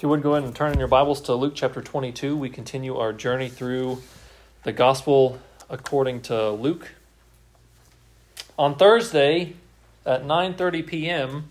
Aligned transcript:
If 0.00 0.04
you 0.04 0.08
would 0.08 0.22
go 0.22 0.32
ahead 0.32 0.44
and 0.44 0.56
turn 0.56 0.72
in 0.72 0.78
your 0.78 0.88
Bibles 0.88 1.20
to 1.20 1.34
Luke 1.34 1.52
chapter 1.54 1.82
22, 1.82 2.34
we 2.34 2.48
continue 2.48 2.96
our 2.96 3.12
journey 3.12 3.50
through 3.50 4.00
the 4.62 4.72
gospel 4.72 5.38
according 5.68 6.22
to 6.22 6.52
Luke. 6.52 6.92
On 8.58 8.76
Thursday 8.76 9.56
at 10.06 10.24
9:30 10.24 10.86
p.m., 10.86 11.50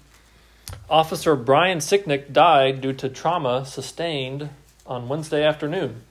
Officer 0.90 1.36
Brian 1.36 1.78
Sicknick 1.78 2.34
died 2.34 2.82
due 2.82 2.94
to 2.94 3.08
trauma 3.08 3.68
sustained 3.68 4.50
on 4.84 5.08
Wednesday 5.08 5.44
afternoon. 5.44 6.02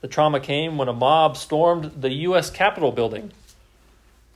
The 0.00 0.08
trauma 0.08 0.40
came 0.40 0.78
when 0.78 0.88
a 0.88 0.92
mob 0.92 1.36
stormed 1.36 2.02
the 2.02 2.10
US 2.10 2.50
Capitol 2.50 2.90
building, 2.90 3.30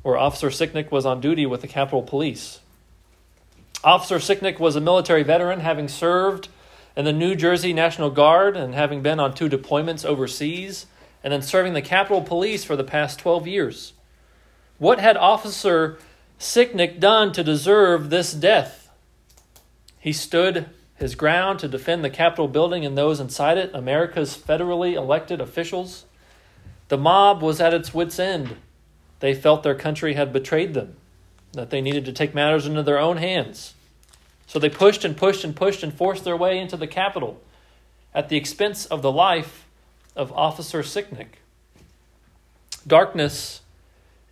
where 0.02 0.16
Officer 0.16 0.50
Sicknick 0.50 0.92
was 0.92 1.04
on 1.04 1.20
duty 1.20 1.46
with 1.46 1.62
the 1.62 1.66
Capitol 1.66 2.04
Police. 2.04 2.60
Officer 3.82 4.18
Sicknick 4.20 4.60
was 4.60 4.76
a 4.76 4.80
military 4.80 5.24
veteran 5.24 5.58
having 5.58 5.88
served 5.88 6.48
in 7.00 7.06
the 7.06 7.12
New 7.14 7.34
Jersey 7.34 7.72
National 7.72 8.10
Guard 8.10 8.58
and 8.58 8.74
having 8.74 9.00
been 9.00 9.18
on 9.18 9.32
two 9.32 9.48
deployments 9.48 10.04
overseas, 10.04 10.84
and 11.24 11.32
then 11.32 11.40
serving 11.40 11.72
the 11.72 11.80
Capitol 11.80 12.20
Police 12.20 12.62
for 12.62 12.76
the 12.76 12.84
past 12.84 13.18
12 13.18 13.46
years. 13.46 13.94
What 14.76 15.00
had 15.00 15.16
Officer 15.16 15.98
Sicknick 16.38 17.00
done 17.00 17.32
to 17.32 17.42
deserve 17.42 18.10
this 18.10 18.34
death? 18.34 18.90
He 19.98 20.12
stood 20.12 20.66
his 20.94 21.14
ground 21.14 21.58
to 21.60 21.68
defend 21.68 22.04
the 22.04 22.10
Capitol 22.10 22.48
building 22.48 22.84
and 22.84 22.98
those 22.98 23.18
inside 23.18 23.56
it, 23.56 23.70
America's 23.72 24.36
federally 24.36 24.92
elected 24.92 25.40
officials. 25.40 26.04
The 26.88 26.98
mob 26.98 27.40
was 27.40 27.62
at 27.62 27.72
its 27.72 27.94
wits' 27.94 28.18
end. 28.18 28.56
They 29.20 29.32
felt 29.32 29.62
their 29.62 29.74
country 29.74 30.12
had 30.12 30.34
betrayed 30.34 30.74
them, 30.74 30.96
that 31.52 31.70
they 31.70 31.80
needed 31.80 32.04
to 32.04 32.12
take 32.12 32.34
matters 32.34 32.66
into 32.66 32.82
their 32.82 32.98
own 32.98 33.16
hands. 33.16 33.72
So 34.50 34.58
they 34.58 34.68
pushed 34.68 35.04
and 35.04 35.16
pushed 35.16 35.44
and 35.44 35.54
pushed 35.54 35.84
and 35.84 35.94
forced 35.94 36.24
their 36.24 36.36
way 36.36 36.58
into 36.58 36.76
the 36.76 36.88
Capitol 36.88 37.40
at 38.12 38.28
the 38.28 38.36
expense 38.36 38.84
of 38.84 39.00
the 39.00 39.12
life 39.12 39.68
of 40.16 40.32
Officer 40.32 40.82
Sicknick. 40.82 41.38
Darkness 42.84 43.60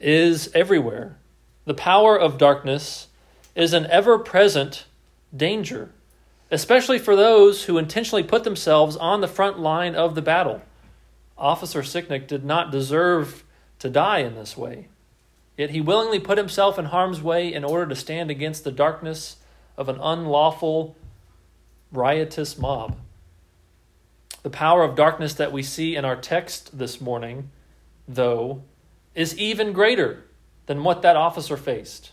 is 0.00 0.50
everywhere. 0.56 1.19
The 1.66 1.74
power 1.74 2.19
of 2.19 2.36
darkness 2.36 3.06
is 3.55 3.72
an 3.72 3.86
ever 3.92 4.19
present 4.19 4.86
danger, 5.36 5.92
especially 6.50 6.98
for 6.98 7.14
those 7.14 7.66
who 7.66 7.78
intentionally 7.78 8.24
put 8.24 8.42
themselves 8.42 8.96
on 8.96 9.20
the 9.20 9.28
front 9.28 9.61
line 9.61 9.94
of 9.94 10.16
the 10.16 10.22
battle. 10.22 10.62
Officer 11.39 11.83
Sicknick 11.83 12.27
did 12.27 12.44
not 12.44 12.72
deserve 12.72 13.44
to 13.78 13.89
die 13.89 14.19
in 14.19 14.34
this 14.34 14.56
way, 14.56 14.89
yet 15.56 15.70
he 15.70 15.80
willingly 15.80 16.19
put 16.19 16.39
himself 16.39 16.77
in 16.77 16.86
harm's 16.86 17.22
way 17.22 17.55
in 17.55 17.62
order 17.62 17.86
to 17.86 17.94
stand 17.94 18.33
against 18.33 18.64
the 18.64 18.72
darkness 18.72 19.36
of 19.78 19.88
an 19.88 19.98
unlawful, 20.02 20.96
riotous 21.92 22.58
mob. 22.58 22.98
The 24.42 24.50
power 24.50 24.82
of 24.82 24.96
darkness 24.96 25.34
that 25.34 25.52
we 25.52 25.62
see 25.62 25.94
in 25.94 26.04
our 26.04 26.16
text 26.16 26.76
this 26.76 27.00
morning, 27.00 27.50
though, 28.06 28.62
is 29.14 29.38
even 29.38 29.72
greater 29.72 30.24
than 30.66 30.82
what 30.82 31.02
that 31.02 31.16
officer 31.16 31.56
faced. 31.56 32.10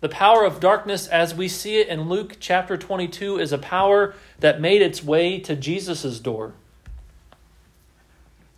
The 0.00 0.08
power 0.08 0.44
of 0.44 0.60
darkness, 0.60 1.06
as 1.06 1.34
we 1.34 1.48
see 1.48 1.78
it 1.80 1.88
in 1.88 2.08
Luke 2.08 2.36
chapter 2.40 2.76
22, 2.76 3.38
is 3.38 3.52
a 3.52 3.58
power 3.58 4.14
that 4.40 4.60
made 4.60 4.82
its 4.82 5.02
way 5.02 5.38
to 5.40 5.56
Jesus' 5.56 6.18
door. 6.18 6.54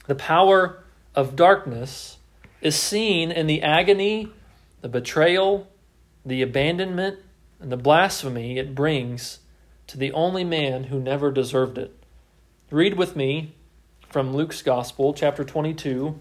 The 0.07 0.15
power 0.15 0.83
of 1.15 1.37
darkness 1.37 2.17
is 2.63 2.77
seen 2.77 3.31
in 3.31 3.47
the 3.47 3.63
agony, 3.63 4.31
the 4.81 4.89
betrayal, 4.89 5.69
the 6.25 6.41
abandonment, 6.43 7.19
and 7.61 7.73
the 7.73 7.77
blasphemy 7.77 8.59
it 8.59 8.75
brings 8.75 9.41
to 9.87 9.97
the 9.97 10.13
only 10.13 10.45
man 10.45 10.85
who 10.85 11.01
never 11.01 11.31
deserved 11.31 11.79
it. 11.79 11.95
Read 12.71 12.95
with 12.95 13.17
me 13.17 13.55
from 14.09 14.35
Luke's 14.35 14.63
Gospel, 14.63 15.15
chapter 15.15 15.45
22. 15.45 16.19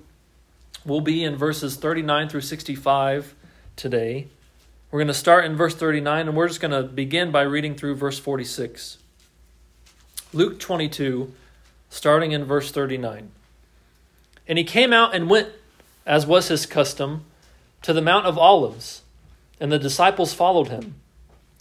We'll 0.85 1.01
be 1.01 1.23
in 1.23 1.35
verses 1.35 1.75
39 1.75 2.29
through 2.29 2.41
65 2.41 3.35
today. 3.75 4.27
We're 4.89 4.99
going 4.99 5.07
to 5.07 5.13
start 5.13 5.43
in 5.43 5.55
verse 5.55 5.75
39, 5.75 6.29
and 6.29 6.37
we're 6.37 6.47
just 6.47 6.61
going 6.61 6.71
to 6.71 6.83
begin 6.83 7.31
by 7.31 7.41
reading 7.41 7.75
through 7.75 7.95
verse 7.95 8.17
46. 8.17 8.97
Luke 10.31 10.59
22, 10.59 11.33
starting 11.89 12.31
in 12.31 12.45
verse 12.45 12.71
39. 12.71 13.31
And 14.47 14.57
he 14.57 14.63
came 14.63 14.93
out 14.93 15.13
and 15.13 15.29
went, 15.29 15.49
as 16.05 16.25
was 16.25 16.47
his 16.47 16.65
custom, 16.65 17.25
to 17.81 17.91
the 17.91 18.01
Mount 18.01 18.25
of 18.25 18.37
Olives, 18.37 19.01
and 19.59 19.71
the 19.71 19.79
disciples 19.79 20.33
followed 20.33 20.69
him. 20.69 20.95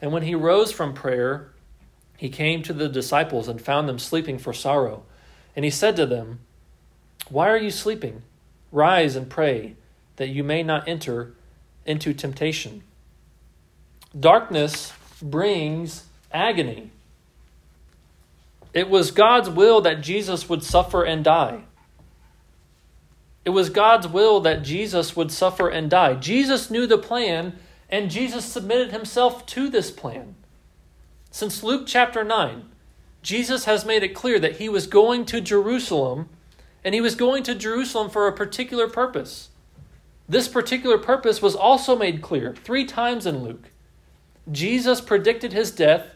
And 0.00 0.12
when 0.12 0.22
he 0.22 0.34
rose 0.34 0.72
from 0.72 0.94
prayer, 0.94 1.52
he 2.16 2.28
came 2.28 2.62
to 2.62 2.72
the 2.72 2.88
disciples 2.88 3.48
and 3.48 3.60
found 3.60 3.88
them 3.88 3.98
sleeping 3.98 4.38
for 4.38 4.52
sorrow. 4.52 5.04
And 5.54 5.64
he 5.64 5.70
said 5.70 5.96
to 5.96 6.06
them, 6.06 6.40
Why 7.28 7.48
are 7.48 7.58
you 7.58 7.70
sleeping? 7.70 8.22
Rise 8.72 9.16
and 9.16 9.28
pray, 9.28 9.76
that 10.16 10.28
you 10.28 10.44
may 10.44 10.62
not 10.62 10.88
enter 10.88 11.34
into 11.84 12.12
temptation. 12.12 12.82
Darkness 14.18 14.92
brings 15.22 16.04
agony. 16.32 16.90
It 18.72 18.90
was 18.90 19.10
God's 19.10 19.48
will 19.48 19.80
that 19.82 20.02
Jesus 20.02 20.48
would 20.48 20.62
suffer 20.62 21.02
and 21.02 21.24
die. 21.24 21.62
It 23.44 23.50
was 23.50 23.70
God's 23.70 24.08
will 24.08 24.40
that 24.40 24.64
Jesus 24.64 25.14
would 25.14 25.30
suffer 25.30 25.68
and 25.68 25.88
die. 25.88 26.14
Jesus 26.14 26.70
knew 26.70 26.86
the 26.86 26.98
plan 26.98 27.58
and 27.88 28.10
Jesus 28.10 28.44
submitted 28.44 28.90
himself 28.90 29.46
to 29.46 29.68
this 29.68 29.90
plan. 29.90 30.34
Since 31.30 31.62
Luke 31.62 31.84
chapter 31.86 32.24
9, 32.24 32.64
Jesus 33.22 33.64
has 33.64 33.84
made 33.84 34.02
it 34.02 34.14
clear 34.14 34.38
that 34.38 34.56
he 34.56 34.68
was 34.68 34.86
going 34.86 35.24
to 35.26 35.40
Jerusalem, 35.40 36.28
and 36.84 36.94
he 36.94 37.00
was 37.00 37.14
going 37.14 37.42
to 37.44 37.54
Jerusalem 37.54 38.10
for 38.10 38.26
a 38.26 38.32
particular 38.32 38.88
purpose. 38.88 39.50
This 40.28 40.48
particular 40.48 40.98
purpose 40.98 41.40
was 41.40 41.54
also 41.54 41.96
made 41.96 42.22
clear 42.22 42.54
three 42.64 42.84
times 42.84 43.26
in 43.26 43.42
Luke. 43.42 43.70
Jesus 44.50 45.00
predicted 45.00 45.52
his 45.52 45.70
death, 45.70 46.06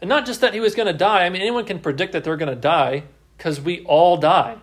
and 0.00 0.08
not 0.08 0.26
just 0.26 0.40
that 0.40 0.54
he 0.54 0.60
was 0.60 0.74
going 0.74 0.86
to 0.86 0.92
die. 0.92 1.24
I 1.24 1.30
mean, 1.30 1.42
anyone 1.42 1.64
can 1.64 1.78
predict 1.78 2.12
that 2.12 2.24
they're 2.24 2.36
going 2.36 2.54
to 2.54 2.60
die 2.60 3.04
because 3.36 3.60
we 3.60 3.84
all 3.84 4.16
die. 4.16 4.58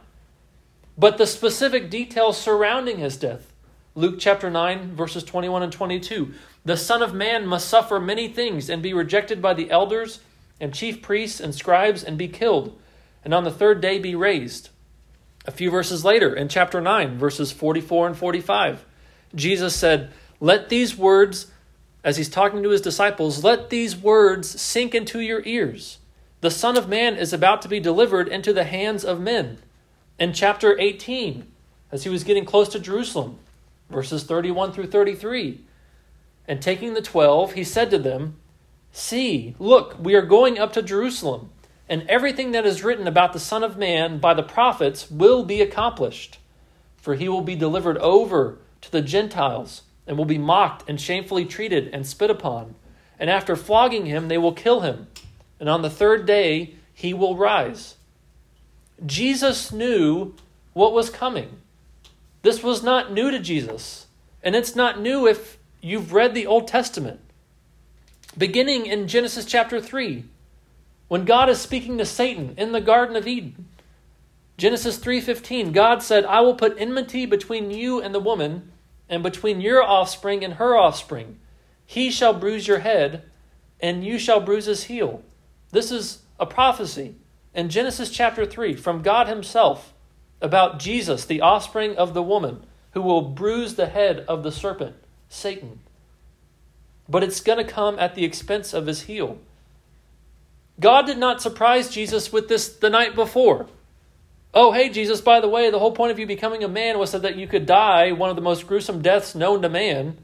But 0.98 1.18
the 1.18 1.26
specific 1.26 1.90
details 1.90 2.40
surrounding 2.40 2.98
his 2.98 3.18
death 3.18 3.51
Luke 3.94 4.16
chapter 4.20 4.50
9, 4.50 4.96
verses 4.96 5.22
21 5.24 5.64
and 5.64 5.74
22. 5.74 6.34
The 6.64 6.78
Son 6.78 7.02
of 7.02 7.14
Man 7.14 7.46
must 7.46 7.68
suffer 7.68 8.00
many 8.00 8.30
things 8.30 8.70
and 8.70 8.82
be 8.82 8.94
rejected 8.94 9.42
by 9.42 9.54
the 9.54 9.70
elders 9.70 10.22
and 10.62 10.74
chief 10.74 11.02
priests 11.02 11.42
and 11.42 11.54
scribes 11.54 12.02
and 12.02 12.18
be 12.18 12.30
killed, 12.30 12.80
and 13.26 13.34
on 13.34 13.44
the 13.44 13.52
third 13.52 13.82
day 13.82 14.00
be 14.00 14.16
raised. 14.16 14.70
A 15.46 15.52
few 15.52 15.70
verses 15.70 16.06
later, 16.06 16.34
in 16.34 16.48
chapter 16.48 16.80
9, 16.80 17.18
verses 17.18 17.52
44 17.52 18.08
and 18.08 18.18
45, 18.18 18.86
Jesus 19.36 19.76
said, 19.76 20.14
Let 20.40 20.70
these 20.70 20.98
words, 20.98 21.48
as 22.02 22.16
he's 22.16 22.30
talking 22.30 22.64
to 22.64 22.70
his 22.70 22.82
disciples, 22.82 23.44
let 23.44 23.70
these 23.70 23.98
words 23.98 24.62
sink 24.62 24.96
into 24.96 25.20
your 25.20 25.42
ears. 25.46 25.98
The 26.40 26.52
Son 26.52 26.78
of 26.78 26.88
Man 26.88 27.18
is 27.18 27.34
about 27.34 27.62
to 27.64 27.68
be 27.68 27.82
delivered 27.82 28.30
into 28.30 28.54
the 28.54 28.64
hands 28.64 29.04
of 29.04 29.20
men. 29.20 29.58
In 30.18 30.32
chapter 30.32 30.80
18, 30.80 31.46
as 31.92 32.04
he 32.04 32.10
was 32.10 32.24
getting 32.24 32.46
close 32.46 32.70
to 32.70 32.80
Jerusalem, 32.80 33.40
verses 33.92 34.24
31 34.24 34.72
through 34.72 34.88
33. 34.88 35.62
And 36.48 36.62
taking 36.62 36.94
the 36.94 37.02
twelve, 37.02 37.54
he 37.54 37.64
said 37.64 37.90
to 37.92 38.00
them, 38.00 38.38
See, 38.92 39.56
look, 39.58 39.96
we 40.00 40.16
are 40.16 40.22
going 40.22 40.60
up 40.60 40.74
to 40.74 40.82
Jerusalem, 40.82 41.50
and 41.88 42.04
everything 42.10 42.52
that 42.52 42.66
is 42.66 42.84
written 42.84 43.08
about 43.08 43.32
the 43.34 43.40
Son 43.40 43.64
of 43.64 43.78
Man 43.78 44.20
by 44.20 44.34
the 44.34 44.44
prophets 44.44 45.10
will 45.10 45.46
be 45.46 45.62
accomplished. 45.62 46.40
For 46.98 47.16
he 47.16 47.30
will 47.30 47.42
be 47.42 47.56
delivered 47.56 47.98
over 48.00 48.58
to 48.82 48.92
the 48.92 49.02
Gentiles, 49.02 49.84
and 50.06 50.18
will 50.18 50.26
be 50.26 50.38
mocked 50.38 50.90
and 50.90 51.00
shamefully 51.00 51.46
treated 51.46 51.88
and 51.94 52.06
spit 52.06 52.30
upon. 52.30 52.76
And 53.18 53.30
after 53.30 53.56
flogging 53.56 54.08
him, 54.08 54.28
they 54.28 54.38
will 54.38 54.54
kill 54.54 54.82
him. 54.82 55.08
And 55.60 55.70
on 55.70 55.84
the 55.84 55.90
third 55.90 56.26
day, 56.26 56.76
he 56.94 57.14
will 57.14 57.38
rise. 57.38 57.96
Jesus 59.06 59.72
knew 59.72 60.36
what 60.74 60.92
was 60.92 61.10
coming. 61.10 61.61
This 62.42 62.64
was 62.64 62.82
not 62.82 63.12
new 63.12 63.30
to 63.32 63.40
Jesus, 63.40 64.08
and 64.44 64.56
it's 64.56 64.76
not 64.76 65.00
new 65.00 65.28
if 65.28 65.58
you've 65.82 66.14
read 66.14 66.34
the 66.34 66.48
Old 66.48 66.68
Testament. 66.68 67.20
Beginning 68.38 68.86
in 68.86 69.08
Genesis 69.08 69.46
chapter 69.46 69.80
3, 69.80 70.26
When 71.12 71.26
God 71.26 71.50
is 71.50 71.60
speaking 71.60 71.98
to 71.98 72.06
Satan 72.06 72.54
in 72.56 72.72
the 72.72 72.80
Garden 72.80 73.18
of 73.18 73.28
Eden, 73.28 73.68
Genesis 74.58 74.98
3:15, 74.98 75.74
God 75.74 76.02
said, 76.02 76.24
"I 76.24 76.40
will 76.40 76.56
put 76.56 76.80
enmity 76.80 77.26
between 77.26 77.70
you 77.70 78.00
and 78.00 78.16
the 78.16 78.20
woman, 78.22 78.72
and 79.10 79.22
between 79.22 79.60
your 79.60 79.84
offspring 79.84 80.42
and 80.42 80.54
her 80.54 80.78
offspring. 80.78 81.38
He 81.86 82.12
shall 82.12 82.34
bruise 82.34 82.66
your 82.66 82.80
head, 82.80 83.24
and 83.82 84.06
you 84.06 84.18
shall 84.18 84.40
bruise 84.40 84.68
his 84.68 84.86
heel." 84.86 85.22
This 85.72 85.92
is 85.92 86.20
a 86.40 86.46
prophecy 86.46 87.16
in 87.54 87.68
Genesis 87.68 88.10
chapter 88.10 88.46
3 88.46 88.74
from 88.74 89.02
God 89.02 89.28
himself 89.28 89.92
about 90.42 90.80
Jesus, 90.80 91.26
the 91.26 91.42
offspring 91.42 91.96
of 91.96 92.14
the 92.14 92.24
woman, 92.24 92.66
who 92.92 93.02
will 93.02 93.22
bruise 93.22 93.76
the 93.76 93.88
head 93.88 94.26
of 94.28 94.44
the 94.44 94.52
serpent, 94.52 94.96
Satan. 95.30 95.80
But 97.08 97.24
it's 97.24 97.42
going 97.42 97.58
to 97.58 97.72
come 97.72 98.00
at 98.00 98.16
the 98.16 98.26
expense 98.26 98.74
of 98.74 98.88
his 98.88 99.04
heel. 99.04 99.38
God 100.80 101.06
did 101.06 101.18
not 101.18 101.42
surprise 101.42 101.90
Jesus 101.90 102.34
with 102.34 102.48
this 102.48 102.70
the 102.70 102.90
night 102.90 103.16
before. 103.16 103.68
Oh, 104.54 104.72
hey, 104.72 104.90
Jesus, 104.90 105.22
by 105.22 105.40
the 105.40 105.48
way, 105.48 105.70
the 105.70 105.80
whole 105.80 105.94
point 105.94 106.12
of 106.12 106.20
you 106.20 106.26
becoming 106.26 106.64
a 106.64 106.68
man 106.68 107.00
was 107.00 107.12
so 107.12 107.20
that 107.20 107.38
you 107.38 107.48
could 107.48 107.66
die 107.66 108.12
one 108.12 108.30
of 108.30 108.36
the 108.36 108.42
most 108.42 108.68
gruesome 108.68 109.02
deaths 109.02 109.36
known 109.36 109.62
to 109.62 109.70
man. 109.70 110.18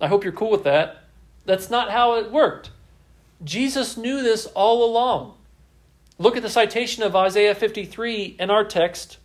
I 0.00 0.08
hope 0.08 0.22
you're 0.22 0.32
cool 0.32 0.50
with 0.50 0.64
that. 0.64 1.04
That's 1.44 1.70
not 1.70 1.90
how 1.90 2.14
it 2.14 2.30
worked. 2.30 2.70
Jesus 3.42 3.96
knew 3.96 4.22
this 4.22 4.46
all 4.46 4.84
along. 4.84 5.34
Look 6.18 6.36
at 6.36 6.42
the 6.42 6.50
citation 6.50 7.02
of 7.02 7.16
Isaiah 7.16 7.54
53 7.54 8.36
in 8.38 8.50
our 8.50 8.62
text 8.62 9.18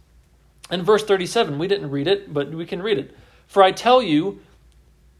in 0.71 0.83
verse 0.83 1.03
37. 1.03 1.57
We 1.57 1.67
didn't 1.67 1.91
read 1.91 2.07
it, 2.07 2.33
but 2.33 2.51
we 2.51 2.65
can 2.65 2.81
read 2.81 2.97
it. 2.97 3.15
For 3.47 3.63
I 3.63 3.71
tell 3.71 4.01
you 4.01 4.41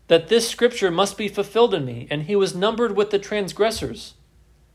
that 0.08 0.28
this 0.28 0.50
scripture 0.50 0.92
must 0.92 1.18
be 1.18 1.28
fulfilled 1.28 1.74
in 1.74 1.86
me, 1.86 2.08
and 2.10 2.24
he 2.24 2.36
was 2.36 2.56
numbered 2.56 2.96
with 2.96 3.12
the 3.12 3.20
transgressors. 3.20 4.14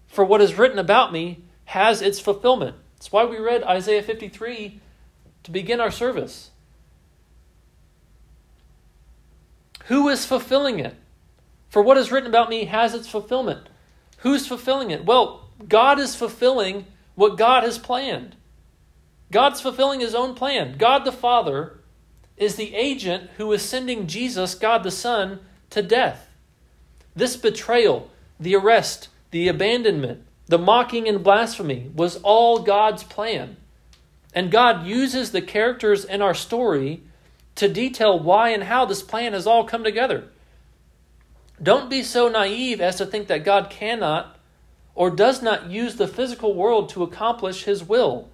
For 0.07 0.25
what 0.25 0.41
is 0.41 0.59
written 0.59 0.79
about 0.79 1.13
me 1.13 1.45
has 1.67 2.03
its 2.03 2.21
fulfillment. 2.21 2.77
That's 2.97 3.13
why 3.13 3.25
we 3.25 3.39
read 3.39 3.63
Isaiah 3.65 4.03
53 4.03 4.81
to 5.45 5.51
begin 5.51 5.81
our 5.81 5.91
service. 5.91 6.51
Who 9.87 10.09
is 10.09 10.25
fulfilling 10.25 10.79
it? 10.79 10.95
For 11.69 11.83
what 11.83 11.97
is 11.97 12.13
written 12.13 12.29
about 12.29 12.51
me 12.51 12.67
has 12.67 12.95
its 12.95 13.09
fulfillment. 13.09 13.69
Who's 14.19 14.47
fulfilling 14.47 14.91
it? 14.91 15.05
Well, 15.05 15.49
God 15.69 15.99
is 15.99 16.15
fulfilling 16.15 16.87
what 17.15 17.39
God 17.39 17.63
has 17.65 17.79
planned. 17.79 18.37
God's 19.33 19.61
fulfilling 19.61 20.01
his 20.01 20.15
own 20.15 20.35
plan. 20.35 20.77
God 20.79 21.05
the 21.05 21.11
Father 21.11 21.81
is 22.37 22.57
the 22.57 22.75
agent 22.75 23.31
who 23.39 23.51
is 23.53 23.63
sending 23.63 24.07
Jesus, 24.07 24.55
God 24.55 24.85
the 24.85 24.91
Son, 24.91 25.41
to 25.71 25.83
death. 25.83 26.29
This 27.17 27.37
betrayal, 27.37 28.11
the 28.39 28.55
arrest, 28.55 29.09
the 29.31 29.49
abandonment, 29.49 30.25
the 30.47 30.59
mocking 30.59 31.09
and 31.09 31.25
blasphemy 31.25 31.91
was 31.95 32.17
all 32.23 32.61
God's 32.61 33.03
plan. 33.03 33.57
And 34.35 34.51
God 34.51 34.87
uses 34.87 35.31
the 35.31 35.43
characters 35.43 36.05
in 36.05 36.21
our 36.21 36.35
story 36.35 37.03
to 37.55 37.69
detail 37.69 38.19
why 38.19 38.51
and 38.51 38.65
how 38.65 38.85
this 38.85 39.03
plan 39.03 39.33
has 39.33 39.47
all 39.47 39.65
come 39.65 39.85
together. 39.85 40.29
Don't 41.63 41.89
be 41.89 42.03
so 42.03 42.29
naive 42.29 42.81
as 42.81 42.97
to 42.97 43.07
think 43.07 43.29
that 43.29 43.45
God 43.45 43.71
cannot 43.71 44.37
or 44.95 45.11
does 45.11 45.43
not 45.43 45.71
use 45.71 45.97
the 45.97 46.09
physical 46.09 46.55
world 46.55 46.91
to 46.91 47.03
accomplish 47.03 47.65
his 47.65 47.83
will. 47.83 48.29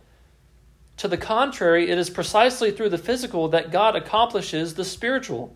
To 0.98 1.08
the 1.08 1.16
contrary, 1.16 1.90
it 1.90 1.98
is 1.98 2.10
precisely 2.10 2.70
through 2.70 2.88
the 2.90 2.98
physical 2.98 3.48
that 3.48 3.70
God 3.70 3.94
accomplishes 3.94 4.74
the 4.74 4.84
spiritual. 4.84 5.54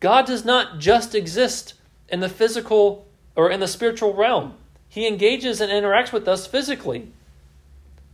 God 0.00 0.26
does 0.26 0.44
not 0.44 0.78
just 0.78 1.14
exist 1.14 1.74
in 2.08 2.20
the 2.20 2.28
physical 2.28 3.06
or 3.34 3.50
in 3.50 3.60
the 3.60 3.68
spiritual 3.68 4.14
realm. 4.14 4.54
He 4.88 5.06
engages 5.06 5.60
and 5.60 5.72
interacts 5.72 6.12
with 6.12 6.28
us 6.28 6.46
physically. 6.46 7.10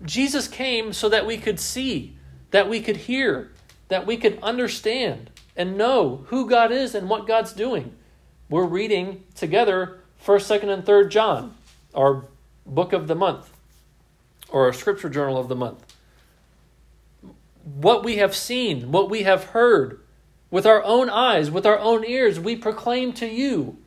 Jesus 0.04 0.48
came 0.48 0.92
so 0.92 1.08
that 1.08 1.26
we 1.26 1.36
could 1.36 1.58
see, 1.58 2.16
that 2.52 2.68
we 2.68 2.80
could 2.80 2.96
hear, 2.96 3.50
that 3.88 4.06
we 4.06 4.16
could 4.16 4.38
understand 4.40 5.30
and 5.56 5.76
know 5.76 6.24
who 6.28 6.48
God 6.48 6.70
is 6.72 6.94
and 6.94 7.08
what 7.08 7.26
God's 7.26 7.52
doing. 7.52 7.92
We're 8.48 8.66
reading 8.66 9.24
together 9.34 9.98
1st, 10.24 10.60
2nd, 10.60 10.68
and 10.68 10.84
3rd 10.84 11.10
John, 11.10 11.54
our 11.94 12.24
book 12.64 12.92
of 12.92 13.08
the 13.08 13.14
month, 13.14 13.50
or 14.48 14.66
our 14.66 14.72
scripture 14.72 15.08
journal 15.08 15.38
of 15.38 15.48
the 15.48 15.56
month. 15.56 15.91
What 17.64 18.04
we 18.04 18.16
have 18.16 18.34
seen, 18.34 18.92
what 18.92 19.10
we 19.10 19.22
have 19.22 19.44
heard, 19.44 20.00
with 20.50 20.66
our 20.66 20.82
own 20.82 21.08
eyes, 21.08 21.50
with 21.50 21.64
our 21.64 21.78
own 21.78 22.04
ears, 22.04 22.38
we 22.38 22.56
proclaim 22.56 23.12
to 23.14 23.26
you, 23.26 23.78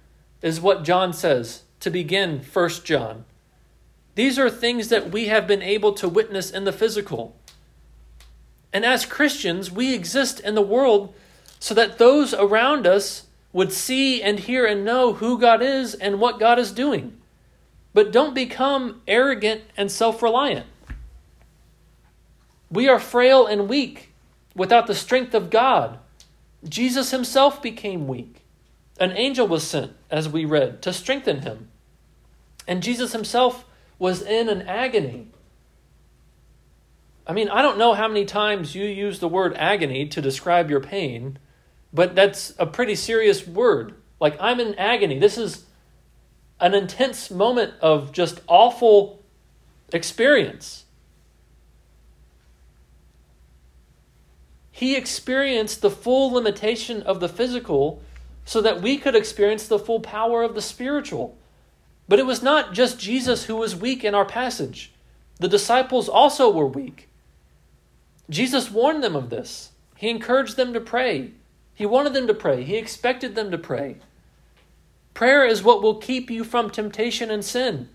is 0.41 0.59
what 0.59 0.83
John 0.83 1.13
says 1.13 1.63
to 1.79 1.89
begin 1.89 2.43
1 2.51 2.69
John. 2.83 3.25
These 4.15 4.39
are 4.39 4.49
things 4.49 4.87
that 4.89 5.11
we 5.11 5.27
have 5.27 5.45
been 5.45 5.61
able 5.61 5.93
to 5.93 6.09
witness 6.09 6.49
in 6.49 6.63
the 6.63 6.71
physical. 6.71 7.35
And 8.71 8.85
as 8.85 9.05
Christians, 9.05 9.71
we 9.71 9.93
exist 9.93 10.39
in 10.39 10.55
the 10.55 10.61
world 10.61 11.13
so 11.59 11.73
that 11.73 11.97
those 11.97 12.33
around 12.33 12.87
us 12.87 13.27
would 13.53 13.71
see 13.71 14.21
and 14.21 14.39
hear 14.39 14.65
and 14.65 14.83
know 14.83 15.13
who 15.13 15.39
God 15.39 15.61
is 15.61 15.93
and 15.95 16.19
what 16.19 16.39
God 16.39 16.59
is 16.59 16.71
doing. 16.71 17.17
But 17.93 18.11
don't 18.11 18.35
become 18.35 19.01
arrogant 19.07 19.61
and 19.77 19.91
self 19.91 20.21
reliant. 20.21 20.65
We 22.69 22.87
are 22.87 22.99
frail 22.99 23.45
and 23.45 23.69
weak 23.69 24.13
without 24.55 24.87
the 24.87 24.95
strength 24.95 25.33
of 25.33 25.49
God. 25.49 25.99
Jesus 26.67 27.11
himself 27.11 27.61
became 27.61 28.07
weak. 28.07 28.41
An 28.99 29.11
angel 29.11 29.47
was 29.47 29.65
sent, 29.65 29.93
as 30.09 30.29
we 30.29 30.45
read, 30.45 30.81
to 30.83 30.93
strengthen 30.93 31.41
him. 31.41 31.69
And 32.67 32.81
Jesus 32.81 33.11
himself 33.11 33.65
was 33.99 34.21
in 34.21 34.49
an 34.49 34.63
agony. 34.63 35.27
I 37.27 37.33
mean, 37.33 37.49
I 37.49 37.61
don't 37.61 37.77
know 37.77 37.93
how 37.93 38.07
many 38.07 38.25
times 38.25 38.75
you 38.75 38.85
use 38.85 39.19
the 39.19 39.27
word 39.27 39.53
agony 39.57 40.07
to 40.07 40.21
describe 40.21 40.69
your 40.69 40.79
pain, 40.79 41.37
but 41.93 42.15
that's 42.15 42.53
a 42.57 42.65
pretty 42.65 42.95
serious 42.95 43.45
word. 43.47 43.95
Like, 44.19 44.37
I'm 44.39 44.59
in 44.59 44.75
agony. 44.75 45.19
This 45.19 45.37
is 45.37 45.65
an 46.59 46.73
intense 46.73 47.29
moment 47.29 47.73
of 47.81 48.11
just 48.11 48.41
awful 48.47 49.21
experience. 49.91 50.84
He 54.75 54.97
experienced 54.97 55.81
the 55.81 55.89
full 55.89 56.33
limitation 56.33 57.01
of 57.03 57.21
the 57.21 57.29
physical 57.29 58.01
so 58.43 58.59
that 58.59 58.81
we 58.81 58.97
could 58.97 59.15
experience 59.15 59.65
the 59.69 59.79
full 59.79 60.01
power 60.01 60.43
of 60.43 60.53
the 60.53 60.61
spiritual. 60.61 61.37
But 62.09 62.19
it 62.19 62.25
was 62.25 62.43
not 62.43 62.73
just 62.73 62.99
Jesus 62.99 63.45
who 63.45 63.55
was 63.55 63.73
weak 63.73 64.03
in 64.03 64.13
our 64.13 64.25
passage, 64.25 64.91
the 65.39 65.47
disciples 65.47 66.09
also 66.09 66.51
were 66.51 66.67
weak. 66.67 67.07
Jesus 68.29 68.69
warned 68.69 69.01
them 69.01 69.15
of 69.15 69.29
this. 69.29 69.71
He 69.95 70.09
encouraged 70.09 70.57
them 70.57 70.73
to 70.73 70.81
pray. 70.81 71.31
He 71.73 71.85
wanted 71.85 72.11
them 72.11 72.27
to 72.27 72.33
pray. 72.33 72.65
He 72.65 72.75
expected 72.75 73.33
them 73.33 73.51
to 73.51 73.57
pray. 73.57 73.95
Prayer 75.13 75.45
is 75.45 75.63
what 75.63 75.81
will 75.81 75.95
keep 75.95 76.29
you 76.29 76.43
from 76.43 76.69
temptation 76.69 77.31
and 77.31 77.45
sin 77.45 77.87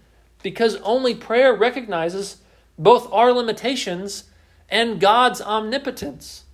because 0.42 0.76
only 0.76 1.14
prayer 1.14 1.54
recognizes 1.54 2.38
both 2.78 3.06
our 3.12 3.34
limitations 3.34 4.24
and 4.70 4.98
God's 4.98 5.42
omnipotence. 5.42 6.44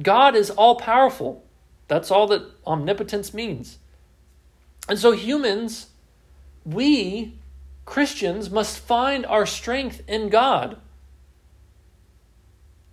God 0.00 0.34
is 0.34 0.50
all 0.50 0.76
powerful. 0.76 1.44
That's 1.88 2.10
all 2.10 2.26
that 2.28 2.42
omnipotence 2.66 3.34
means. 3.34 3.78
And 4.88 4.98
so 4.98 5.12
humans 5.12 5.88
we, 6.64 7.34
Christians, 7.84 8.50
must 8.50 8.78
find 8.78 9.24
our 9.26 9.46
strength 9.46 10.02
in 10.06 10.28
God. 10.28 10.76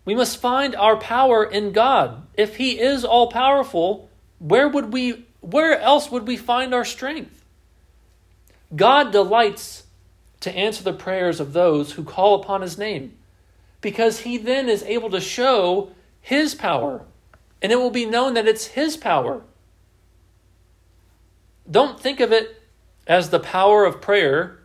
We 0.06 0.16
must 0.16 0.40
find 0.40 0.76
our 0.76 0.96
power 0.96 1.44
in 1.44 1.74
God. 1.74 2.26
If 2.36 2.56
He 2.56 2.80
is 2.80 3.04
all 3.04 3.30
powerful, 3.30 4.10
where 4.40 4.68
would 4.68 4.94
we 4.94 5.26
where 5.42 5.80
else 5.80 6.12
would 6.12 6.28
we 6.28 6.38
find 6.38 6.74
our 6.74 6.86
strength? 6.86 7.46
God 8.76 9.12
delights 9.12 9.84
to 10.42 10.56
answer 10.56 10.84
the 10.84 10.94
prayers 10.94 11.40
of 11.40 11.54
those 11.54 11.94
who 11.94 12.04
call 12.04 12.36
upon 12.36 12.62
his 12.62 12.78
name 12.78 13.14
because 13.80 14.20
he 14.22 14.38
then 14.38 14.68
is 14.68 14.84
able 14.84 15.10
to 15.12 15.22
show 15.22 15.92
his 16.28 16.54
power 16.54 17.06
and 17.62 17.72
it 17.72 17.78
will 17.78 17.90
be 17.90 18.06
known 18.06 18.34
that 18.34 18.50
it's 18.50 18.68
his 18.68 18.98
power. 18.98 19.44
Don't 21.72 21.98
think 21.98 22.20
of 22.20 22.34
it 22.34 22.62
as 23.08 23.30
the 23.30 23.40
power 23.40 23.86
of 23.86 24.02
prayer, 24.02 24.60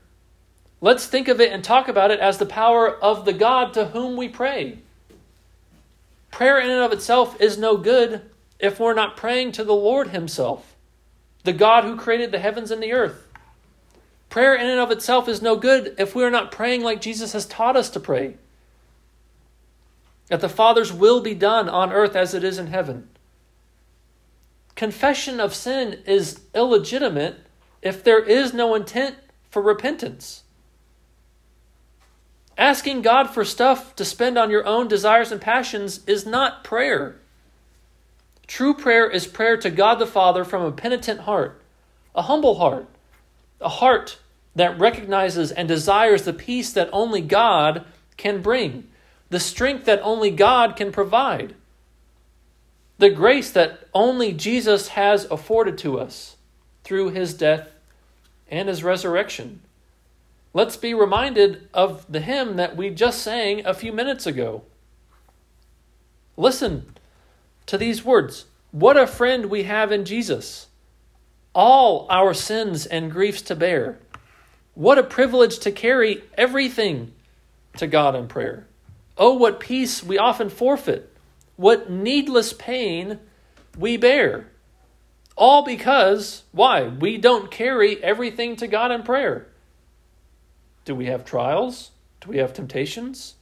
let's 0.81 1.07
think 1.07 1.28
of 1.28 1.40
it 1.40 1.52
and 1.52 1.62
talk 1.62 1.87
about 1.87 2.11
it 2.11 2.19
as 2.19 2.38
the 2.38 2.47
power 2.47 2.92
of 2.92 3.25
the 3.25 3.33
God 3.33 3.73
to 3.75 3.87
whom 3.87 4.16
we 4.16 4.28
pray. 4.28 4.78
Prayer 6.33 6.59
in 6.59 6.69
and 6.69 6.81
of 6.81 6.92
itself 6.92 7.40
is 7.40 7.57
no 7.57 7.76
good 7.76 8.23
if 8.59 8.81
we're 8.81 8.92
not 8.92 9.16
praying 9.16 9.52
to 9.52 9.62
the 9.62 9.73
Lord 9.73 10.09
Himself, 10.09 10.75
the 11.45 11.52
God 11.52 11.85
who 11.85 11.97
created 11.97 12.33
the 12.33 12.40
heavens 12.40 12.73
and 12.73 12.83
the 12.83 12.92
earth. 12.92 13.28
Prayer 14.31 14.57
in 14.57 14.66
and 14.66 14.81
of 14.81 14.90
itself 14.90 15.28
is 15.28 15.40
no 15.40 15.54
good 15.54 15.95
if 15.97 16.16
we 16.16 16.25
are 16.25 16.31
not 16.31 16.50
praying 16.50 16.83
like 16.83 17.00
Jesus 17.00 17.35
has 17.35 17.47
taught 17.47 17.76
us 17.76 17.88
to 17.90 18.00
pray. 18.00 18.35
That 20.33 20.41
the 20.41 20.49
Father's 20.49 20.95
will 20.95 21.21
be 21.21 21.35
done 21.35 21.69
on 21.69 21.93
earth 21.93 22.17
as 22.17 22.33
it 22.33 22.43
is 22.43 22.59
in 22.59 22.69
heaven. 22.69 23.11
Confession 24.75 25.41
of 25.41 25.55
sin 25.55 25.99
is 26.07 26.41
illegitimate 26.55 27.41
if 27.83 28.03
there 28.03 28.25
is 28.25 28.55
no 28.55 28.75
intent 28.75 29.17
for 29.51 29.61
repentance. 29.61 30.45
Asking 32.57 33.03
God 33.03 33.29
for 33.29 33.45
stuff 33.45 33.95
to 33.97 34.07
spend 34.07 34.39
on 34.39 34.49
your 34.49 34.65
own 34.65 34.89
desires 34.89 35.31
and 35.31 35.39
passions 35.39 36.01
is 36.07 36.25
not 36.25 36.65
prayer. 36.65 37.21
True 38.47 38.73
prayer 38.73 39.11
is 39.11 39.27
prayer 39.27 39.59
to 39.59 39.69
God 39.69 39.97
the 39.97 40.07
Father 40.07 40.45
from 40.45 40.62
a 40.62 40.73
penitent 40.73 41.21
heart, 41.21 41.61
a 42.15 42.23
humble 42.23 42.55
heart, 42.55 42.87
a 43.61 43.69
heart 43.69 44.19
that 44.57 44.81
recognizes 44.81 45.53
and 45.53 45.69
desires 45.69 46.23
the 46.23 46.33
peace 46.33 46.73
that 46.73 46.89
only 46.91 47.21
God 47.21 47.85
can 48.17 48.41
bring, 48.41 48.89
the 49.33 49.41
strength 49.41 49.87
that 49.87 49.99
only 50.03 50.31
God 50.31 50.77
can 50.77 50.93
provide, 50.93 51.55
the 52.99 53.09
grace 53.09 53.51
that 53.51 53.89
only 53.95 54.35
Jesus 54.35 54.89
has 54.89 55.25
afforded 55.25 55.79
to 55.79 55.99
us 55.99 56.37
through 56.85 57.09
his 57.09 57.33
death 57.33 57.71
and 58.51 58.69
his 58.69 58.85
resurrection. 58.85 59.61
Let's 60.53 60.77
be 60.77 60.93
reminded 60.93 61.67
of 61.73 62.05
the 62.12 62.21
hymn 62.21 62.57
that 62.57 62.77
we 62.77 62.91
just 62.91 63.23
sang 63.23 63.65
a 63.65 63.73
few 63.73 63.91
minutes 63.91 64.27
ago. 64.27 64.65
Listen 66.37 66.93
to 67.65 67.79
these 67.79 68.05
words 68.05 68.45
What 68.71 68.99
a 68.99 69.07
friend 69.07 69.47
we 69.47 69.62
have 69.62 69.91
in 69.91 70.05
Jesus! 70.05 70.67
All 71.55 72.07
our 72.11 72.35
sins 72.35 72.85
and 72.85 73.11
griefs 73.11 73.41
to 73.43 73.57
bear. 73.57 73.99
What 74.75 74.99
a 74.99 75.03
privilege 75.03 75.59
to 75.61 75.73
carry 75.73 76.23
everything 76.37 77.12
to 77.79 77.87
God 77.87 78.15
in 78.15 78.29
prayer. 78.29 78.67
Oh, 79.16 79.35
what 79.35 79.61
peace 79.61 80.02
we 80.02 80.19
often 80.19 80.49
forfeit. 80.49 81.14
What 81.57 81.90
needless 81.90 82.52
pain 82.52 83.19
we 83.76 83.97
bear. 83.97 84.49
All 85.37 85.64
because, 85.64 86.45
why? 86.52 86.85
We 86.85 87.19
don't 87.19 87.50
carry 87.50 88.02
everything 88.02 88.57
to 88.57 88.66
God 88.66 88.90
in 88.90 89.02
prayer. 89.02 89.49
Do 90.85 90.95
we 90.95 91.07
have 91.07 91.25
trials? 91.25 91.90
Do 92.21 92.31
we 92.31 92.38
have 92.38 92.52
temptations? 92.52 93.37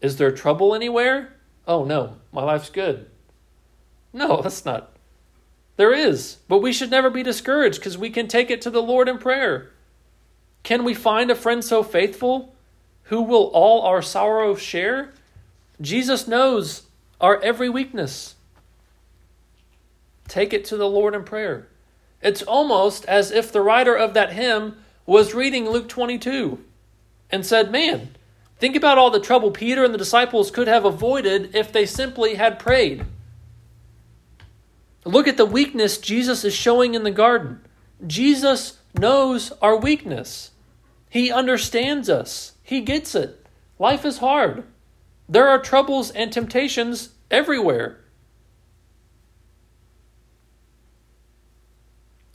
Is 0.00 0.16
there 0.16 0.30
trouble 0.30 0.74
anywhere? 0.74 1.34
Oh 1.66 1.84
no, 1.84 2.16
my 2.32 2.42
life's 2.42 2.70
good. 2.70 3.10
No, 4.12 4.40
that's 4.42 4.64
not. 4.64 4.92
There 5.76 5.92
is, 5.92 6.38
but 6.48 6.62
we 6.62 6.72
should 6.72 6.90
never 6.90 7.10
be 7.10 7.22
discouraged 7.22 7.78
because 7.78 7.98
we 7.98 8.08
can 8.08 8.28
take 8.28 8.50
it 8.50 8.62
to 8.62 8.70
the 8.70 8.82
Lord 8.82 9.08
in 9.08 9.18
prayer. 9.18 9.70
Can 10.62 10.84
we 10.84 10.94
find 10.94 11.30
a 11.30 11.34
friend 11.34 11.62
so 11.62 11.82
faithful 11.82 12.55
who 13.06 13.22
will 13.22 13.44
all 13.52 13.82
our 13.82 14.02
sorrow 14.02 14.54
share? 14.54 15.12
Jesus 15.80 16.26
knows 16.26 16.82
our 17.20 17.40
every 17.42 17.68
weakness. 17.68 18.34
Take 20.28 20.52
it 20.52 20.64
to 20.66 20.76
the 20.76 20.88
Lord 20.88 21.14
in 21.14 21.24
prayer. 21.24 21.68
It's 22.20 22.42
almost 22.42 23.04
as 23.04 23.30
if 23.30 23.52
the 23.52 23.60
writer 23.60 23.94
of 23.94 24.14
that 24.14 24.32
hymn 24.32 24.76
was 25.04 25.34
reading 25.34 25.68
Luke 25.68 25.88
22 25.88 26.58
and 27.30 27.46
said, 27.46 27.70
Man, 27.70 28.10
think 28.58 28.74
about 28.74 28.98
all 28.98 29.10
the 29.10 29.20
trouble 29.20 29.52
Peter 29.52 29.84
and 29.84 29.94
the 29.94 29.98
disciples 29.98 30.50
could 30.50 30.66
have 30.66 30.84
avoided 30.84 31.54
if 31.54 31.70
they 31.70 31.86
simply 31.86 32.34
had 32.34 32.58
prayed. 32.58 33.04
Look 35.04 35.28
at 35.28 35.36
the 35.36 35.46
weakness 35.46 35.98
Jesus 35.98 36.44
is 36.44 36.54
showing 36.54 36.94
in 36.94 37.04
the 37.04 37.12
garden. 37.12 37.60
Jesus 38.04 38.78
knows 38.98 39.52
our 39.62 39.76
weakness. 39.76 40.50
He 41.08 41.30
understands 41.30 42.10
us. 42.10 42.55
He 42.66 42.80
gets 42.80 43.14
it. 43.14 43.46
Life 43.78 44.04
is 44.04 44.18
hard. 44.18 44.64
There 45.28 45.46
are 45.48 45.60
troubles 45.60 46.10
and 46.10 46.32
temptations 46.32 47.10
everywhere. 47.30 48.00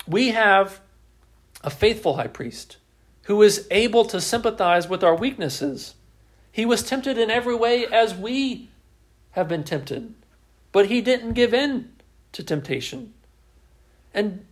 We 0.07 0.29
have 0.29 0.79
a 1.65 1.69
faithful 1.69 2.15
high 2.15 2.27
priest 2.27 2.77
who 3.23 3.41
is 3.41 3.67
able 3.71 4.05
to 4.05 4.21
sympathize 4.21 4.88
with 4.88 5.03
our 5.03 5.15
weaknesses. 5.15 5.95
He 6.50 6.65
was 6.65 6.81
tempted 6.81 7.17
in 7.17 7.29
every 7.29 7.55
way 7.55 7.85
as 7.85 8.15
we 8.15 8.69
have 9.31 9.50
been 9.50 9.65
tempted, 9.65 10.13
but 10.71 10.85
he 10.85 11.01
didn't 11.01 11.33
give 11.33 11.53
in 11.53 11.91
to 12.31 12.41
temptation. 12.41 13.13
And 14.13 14.45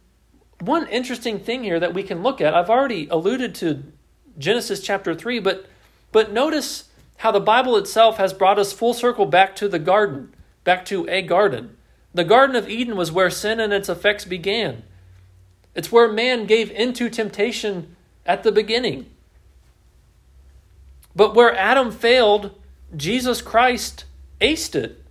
one 0.60 0.90
interesting 0.90 1.40
thing 1.40 1.64
here 1.64 1.80
that 1.80 1.94
we 1.94 2.04
can 2.04 2.22
look 2.22 2.42
at, 2.42 2.54
I've 2.54 2.70
already 2.70 3.08
alluded 3.08 3.56
to 3.56 3.94
Genesis 4.40 4.80
chapter 4.80 5.14
3, 5.14 5.40
but 5.40 5.68
but 6.12 6.32
notice 6.32 6.90
how 7.18 7.32
the 7.32 7.40
Bible 7.40 7.76
itself 7.76 8.18
has 8.18 8.34
brought 8.34 8.58
us 8.58 8.74
full 8.74 8.94
circle 8.94 9.26
back 9.26 9.56
to 9.58 9.68
the 9.68 9.80
garden, 9.80 10.34
back 10.64 10.86
to 10.86 11.08
a 11.10 11.22
garden. 11.22 11.76
The 12.14 12.24
Garden 12.24 12.56
of 12.56 12.68
Eden 12.68 12.96
was 12.96 13.12
where 13.12 13.30
sin 13.30 13.60
and 13.60 13.72
its 13.72 13.90
effects 13.90 14.26
began. 14.26 14.84
It's 15.76 15.92
where 15.92 16.12
man 16.12 16.46
gave 16.46 16.72
into 16.72 17.10
temptation 17.10 17.96
at 18.26 18.44
the 18.44 18.52
beginning. 18.52 19.06
But 21.16 21.36
where 21.36 21.56
Adam 21.56 21.92
failed, 21.92 22.56
Jesus 22.96 23.42
Christ 23.42 24.06
aced 24.42 24.74
it. 24.76 25.04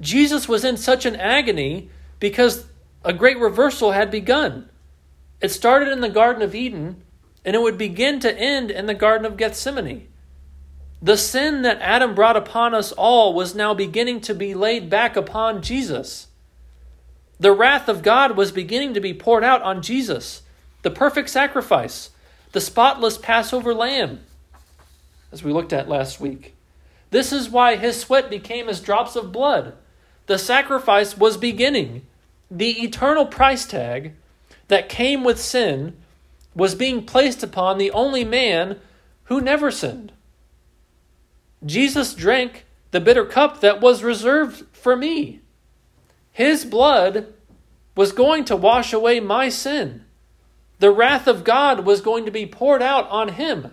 Jesus 0.00 0.48
was 0.48 0.64
in 0.64 0.76
such 0.76 1.06
an 1.06 1.16
agony 1.16 1.88
because 2.20 2.66
a 3.04 3.12
great 3.12 3.38
reversal 3.38 3.92
had 3.92 4.10
begun. 4.10 4.68
It 5.40 5.48
started 5.48 5.88
in 5.88 6.00
the 6.00 6.08
Garden 6.08 6.42
of 6.42 6.54
Eden, 6.54 7.02
and 7.44 7.54
it 7.54 7.60
would 7.60 7.78
begin 7.78 8.20
to 8.20 8.38
end 8.38 8.70
in 8.70 8.86
the 8.86 8.94
Garden 8.94 9.26
of 9.26 9.36
Gethsemane. 9.36 10.08
The 11.02 11.18
sin 11.18 11.62
that 11.62 11.82
Adam 11.82 12.14
brought 12.14 12.36
upon 12.36 12.74
us 12.74 12.90
all 12.92 13.34
was 13.34 13.54
now 13.54 13.74
beginning 13.74 14.22
to 14.22 14.34
be 14.34 14.54
laid 14.54 14.88
back 14.88 15.16
upon 15.16 15.60
Jesus. 15.60 16.28
The 17.38 17.52
wrath 17.52 17.88
of 17.88 18.02
God 18.02 18.36
was 18.36 18.52
beginning 18.52 18.94
to 18.94 19.00
be 19.00 19.12
poured 19.12 19.44
out 19.44 19.60
on 19.62 19.82
Jesus, 19.82 20.42
the 20.82 20.90
perfect 20.90 21.28
sacrifice, 21.28 22.10
the 22.52 22.60
spotless 22.60 23.18
Passover 23.18 23.74
lamb, 23.74 24.20
as 25.30 25.44
we 25.44 25.52
looked 25.52 25.72
at 25.72 25.88
last 25.88 26.20
week. 26.20 26.54
This 27.10 27.32
is 27.32 27.50
why 27.50 27.76
his 27.76 28.00
sweat 28.00 28.30
became 28.30 28.68
as 28.68 28.80
drops 28.80 29.14
of 29.14 29.32
blood. 29.32 29.74
The 30.26 30.38
sacrifice 30.38 31.18
was 31.18 31.36
beginning. 31.36 32.06
The 32.50 32.82
eternal 32.82 33.26
price 33.26 33.66
tag 33.66 34.14
that 34.68 34.88
came 34.88 35.22
with 35.22 35.40
sin 35.40 35.96
was 36.54 36.74
being 36.74 37.04
placed 37.04 37.42
upon 37.42 37.78
the 37.78 37.90
only 37.90 38.24
man 38.24 38.78
who 39.24 39.40
never 39.40 39.70
sinned. 39.70 40.12
Jesus 41.64 42.14
drank 42.14 42.64
the 42.90 43.00
bitter 43.00 43.24
cup 43.24 43.60
that 43.60 43.80
was 43.80 44.04
reserved 44.04 44.64
for 44.72 44.96
me. 44.96 45.40
His 46.30 46.64
blood 46.64 47.32
was 47.96 48.12
going 48.12 48.44
to 48.46 48.56
wash 48.56 48.92
away 48.92 49.20
my 49.20 49.48
sin. 49.48 50.04
The 50.78 50.90
wrath 50.90 51.26
of 51.26 51.44
God 51.44 51.86
was 51.86 52.00
going 52.00 52.24
to 52.24 52.30
be 52.30 52.46
poured 52.46 52.82
out 52.82 53.08
on 53.08 53.30
him. 53.30 53.70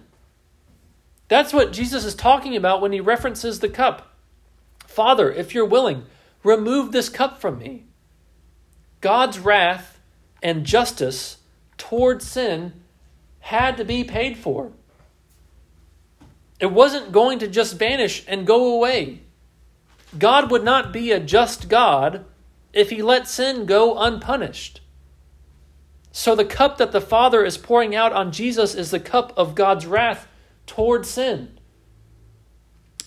That's 1.27 1.53
what 1.53 1.73
Jesus 1.73 2.05
is 2.05 2.15
talking 2.15 2.55
about 2.55 2.81
when 2.81 2.91
he 2.91 2.99
references 2.99 3.59
the 3.59 3.69
cup. 3.69 4.13
Father, 4.85 5.31
if 5.31 5.53
you're 5.53 5.65
willing, 5.65 6.05
remove 6.43 6.91
this 6.91 7.09
cup 7.09 7.39
from 7.39 7.57
me. 7.57 7.85
God's 8.99 9.39
wrath 9.39 9.99
and 10.43 10.65
justice 10.65 11.37
toward 11.81 12.21
sin 12.21 12.73
had 13.39 13.75
to 13.75 13.83
be 13.83 14.03
paid 14.03 14.37
for. 14.37 14.71
It 16.59 16.71
wasn't 16.71 17.11
going 17.11 17.39
to 17.39 17.47
just 17.47 17.79
vanish 17.79 18.23
and 18.27 18.45
go 18.45 18.75
away. 18.75 19.21
God 20.19 20.51
would 20.51 20.63
not 20.63 20.93
be 20.93 21.11
a 21.11 21.19
just 21.19 21.69
God 21.69 22.23
if 22.71 22.91
he 22.91 23.01
let 23.01 23.27
sin 23.27 23.65
go 23.65 23.97
unpunished. 23.97 24.81
So 26.11 26.35
the 26.35 26.45
cup 26.45 26.77
that 26.77 26.91
the 26.91 27.01
Father 27.01 27.43
is 27.43 27.57
pouring 27.57 27.95
out 27.95 28.13
on 28.13 28.31
Jesus 28.31 28.75
is 28.75 28.91
the 28.91 28.99
cup 28.99 29.33
of 29.35 29.55
God's 29.55 29.87
wrath 29.87 30.27
toward 30.67 31.07
sin. 31.07 31.57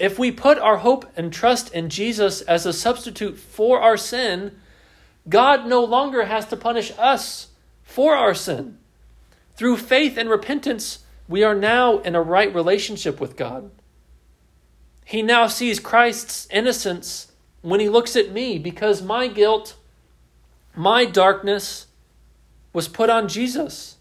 If 0.01 0.19
we 0.19 0.33
put 0.33 0.59
our 0.59 0.79
hope 0.79 1.07
and 1.17 1.33
trust 1.33 1.73
in 1.73 1.91
Jesus 1.91 2.41
as 2.41 2.67
a 2.67 2.73
substitute 2.73 3.39
for 3.39 3.81
our 3.81 3.97
sin, 3.97 4.59
God 5.29 5.65
no 5.65 5.85
longer 5.85 6.25
has 6.25 6.47
to 6.49 6.57
punish 6.57 6.93
us 6.99 7.51
for 7.95 8.17
our 8.17 8.35
sin. 8.35 8.77
Through 9.55 9.77
faith 9.77 10.17
and 10.17 10.29
repentance, 10.29 11.05
we 11.29 11.45
are 11.45 11.55
now 11.55 11.99
in 11.99 12.17
a 12.17 12.21
right 12.21 12.53
relationship 12.53 13.21
with 13.21 13.37
God. 13.37 13.71
He 15.05 15.23
now 15.23 15.47
sees 15.47 15.79
Christ's 15.79 16.49
innocence 16.51 17.31
when 17.63 17.79
he 17.79 17.89
looks 17.89 18.17
at 18.17 18.33
me 18.33 18.59
because 18.59 19.01
my 19.01 19.29
guilt, 19.29 19.77
my 20.75 21.05
darkness 21.05 21.87
was 22.73 22.89
put 22.89 23.11
on 23.11 23.29
Jesus. 23.29 23.99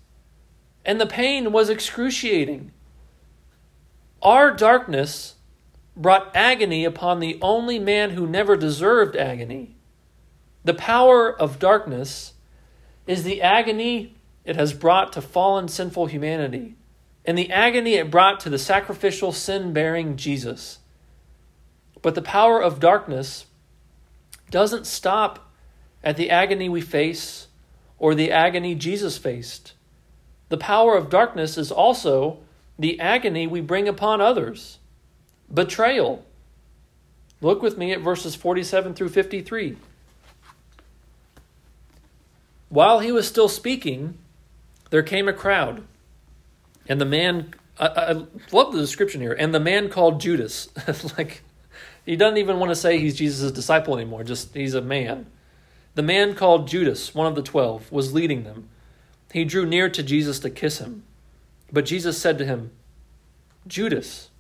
And 0.84 1.00
the 1.00 1.06
pain 1.06 1.52
was 1.52 1.70
excruciating. 1.70 2.72
Our 4.24 4.50
darkness 4.50 5.36
brought 5.96 6.36
agony 6.36 6.84
upon 6.84 7.20
the 7.20 7.38
only 7.44 7.78
man 7.78 8.10
who 8.10 8.26
never 8.26 8.58
deserved 8.58 9.16
agony. 9.16 9.76
The 10.64 10.74
power 10.74 11.32
of 11.32 11.60
darkness 11.60 12.33
is 13.08 13.24
the 13.24 13.42
agony 13.42 14.16
it 14.46 14.56
has 14.56 14.74
brought 14.74 15.14
to 15.14 15.22
fallen 15.22 15.68
sinful 15.68 16.08
humanity 16.08 16.76
and 17.26 17.38
the 17.38 17.52
agony 17.52 17.96
it 17.96 18.12
brought 18.12 18.40
to 18.42 18.50
the 18.50 18.60
sacrificial 18.60 19.32
sin 19.32 19.74
bearing 19.74 20.18
Jesus. 20.18 20.80
But 22.02 22.16
the 22.16 22.22
power 22.22 22.62
of 22.62 22.80
darkness 22.80 23.46
doesn't 24.52 24.86
stop 24.86 25.52
at 26.04 26.18
the 26.18 26.30
agony 26.30 26.68
we 26.68 26.82
face 26.82 27.48
or 27.98 28.14
the 28.14 28.32
agony 28.32 28.76
Jesus 28.76 29.18
faced. 29.18 29.74
The 30.50 30.58
power 30.58 30.98
of 30.98 31.10
darkness 31.10 31.58
is 31.58 31.72
also 31.72 32.40
the 32.78 33.00
agony 33.00 33.48
we 33.48 33.62
bring 33.62 33.88
upon 33.88 34.20
others. 34.20 34.80
Betrayal. 35.52 36.26
Look 37.40 37.62
with 37.62 37.78
me 37.78 37.94
at 37.94 38.02
verses 38.02 38.36
47 38.36 38.94
through 38.94 39.10
53. 39.10 39.78
While 42.74 43.02
he 43.02 43.12
was 43.12 43.28
still 43.28 43.50
speaking, 43.50 44.18
there 44.90 45.04
came 45.04 45.30
a 45.30 45.34
crowd, 45.34 45.84
and 46.90 47.00
the 47.00 47.06
man, 47.06 47.54
I, 47.80 47.86
I 47.86 48.12
love 48.52 48.74
the 48.74 48.80
description 48.80 49.22
here, 49.22 49.34
and 49.34 49.54
the 49.54 49.60
man 49.60 49.90
called 49.90 50.20
Judas, 50.20 50.70
like, 51.20 51.44
he 52.04 52.16
doesn't 52.16 52.40
even 52.40 52.58
want 52.58 52.72
to 52.72 52.76
say 52.76 52.98
he's 52.98 53.16
Jesus' 53.16 53.52
disciple 53.52 53.96
anymore, 53.96 54.24
just 54.24 54.56
he's 54.56 54.74
a 54.74 54.82
man. 54.82 55.28
The 55.94 56.02
man 56.02 56.34
called 56.34 56.68
Judas, 56.68 57.14
one 57.14 57.28
of 57.28 57.36
the 57.36 57.44
twelve, 57.44 57.92
was 57.92 58.12
leading 58.12 58.44
them. 58.44 58.70
He 59.32 59.46
drew 59.46 59.68
near 59.68 59.88
to 59.90 60.02
Jesus 60.02 60.40
to 60.40 60.50
kiss 60.50 60.80
him. 60.80 61.04
But 61.72 61.86
Jesus 61.86 62.18
said 62.18 62.40
to 62.40 62.46
him, 62.46 62.72
Judas, 63.68 64.32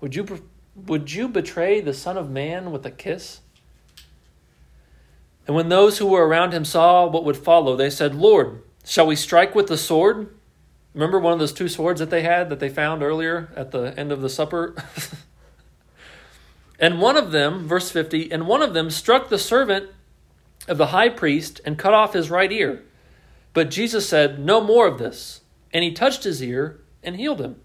would 0.00 0.14
you, 0.14 0.46
would 0.76 1.12
you 1.12 1.26
betray 1.26 1.80
the 1.80 1.94
Son 1.94 2.16
of 2.16 2.30
Man 2.30 2.70
with 2.70 2.86
a 2.86 2.92
kiss? 2.92 3.40
And 5.46 5.56
when 5.56 5.68
those 5.68 5.98
who 5.98 6.06
were 6.06 6.26
around 6.26 6.52
him 6.52 6.64
saw 6.64 7.06
what 7.06 7.24
would 7.24 7.36
follow, 7.36 7.76
they 7.76 7.90
said, 7.90 8.14
Lord, 8.14 8.62
shall 8.84 9.06
we 9.06 9.16
strike 9.16 9.54
with 9.54 9.66
the 9.66 9.76
sword? 9.76 10.34
Remember 10.94 11.18
one 11.18 11.32
of 11.32 11.38
those 11.38 11.52
two 11.52 11.68
swords 11.68 12.00
that 12.00 12.10
they 12.10 12.22
had 12.22 12.48
that 12.50 12.60
they 12.60 12.68
found 12.68 13.02
earlier 13.02 13.52
at 13.56 13.70
the 13.70 13.98
end 13.98 14.12
of 14.12 14.20
the 14.20 14.28
supper? 14.28 14.74
and 16.78 17.00
one 17.00 17.16
of 17.16 17.32
them, 17.32 17.66
verse 17.66 17.90
50, 17.90 18.30
and 18.30 18.46
one 18.46 18.62
of 18.62 18.74
them 18.74 18.90
struck 18.90 19.28
the 19.28 19.38
servant 19.38 19.90
of 20.68 20.78
the 20.78 20.88
high 20.88 21.08
priest 21.08 21.60
and 21.64 21.78
cut 21.78 21.94
off 21.94 22.12
his 22.12 22.30
right 22.30 22.50
ear. 22.52 22.82
But 23.52 23.70
Jesus 23.70 24.08
said, 24.08 24.38
No 24.38 24.60
more 24.60 24.86
of 24.86 24.98
this. 24.98 25.40
And 25.72 25.84
he 25.84 25.92
touched 25.92 26.24
his 26.24 26.42
ear 26.42 26.80
and 27.02 27.16
healed 27.16 27.40
him. 27.40 27.60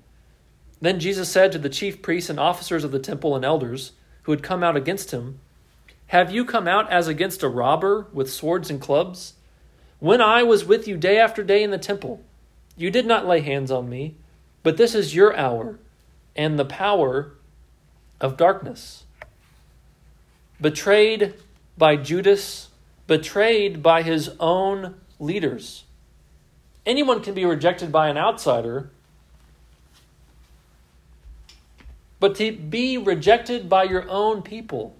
Then 0.82 1.00
Jesus 1.00 1.30
said 1.30 1.52
to 1.52 1.58
the 1.58 1.70
chief 1.70 2.02
priests 2.02 2.30
and 2.30 2.40
officers 2.40 2.84
of 2.84 2.92
the 2.92 3.00
temple 3.00 3.36
and 3.36 3.46
elders 3.46 3.94
who 4.24 4.32
had 4.32 4.44
come 4.44 4.64
out 4.64 4.76
against 4.76 5.12
him, 5.12 5.40
Have 6.08 6.32
you 6.32 6.46
come 6.46 6.68
out 6.68 6.92
as 6.92 7.08
against 7.08 7.44
a 7.44 7.50
robber 7.50 8.08
with 8.14 8.32
swords 8.32 8.70
and 8.70 8.80
clubs? 8.80 9.34
When 10.00 10.22
I 10.22 10.44
was 10.44 10.66
with 10.66 10.88
you 10.88 10.98
day 10.98 11.18
after 11.18 11.44
day 11.44 11.64
in 11.64 11.72
the 11.72 11.78
temple, 11.78 12.22
you 12.78 12.92
did 12.92 13.06
not 13.06 13.28
lay 13.28 13.42
hands 13.42 13.72
on 13.72 13.90
me, 13.90 14.16
but 14.64 14.78
this 14.78 14.94
is 14.94 15.16
your 15.16 15.36
hour 15.36 15.80
and 16.36 16.60
the 16.60 16.66
power 16.66 17.34
of 18.22 18.38
darkness. 18.38 19.06
Betrayed 20.62 21.34
by 21.78 21.96
Judas 21.96 22.70
betrayed 23.08 23.84
by 23.84 24.02
his 24.02 24.32
own 24.40 24.96
leaders. 25.20 25.84
Anyone 26.86 27.22
can 27.22 27.34
be 27.34 27.46
rejected 27.46 27.92
by 27.92 28.10
an 28.10 28.18
outsider, 28.18 28.90
but 32.20 32.36
to 32.36 32.52
be 32.52 32.98
rejected 32.98 33.70
by 33.70 33.84
your 33.84 34.10
own 34.10 34.42
people, 34.42 34.96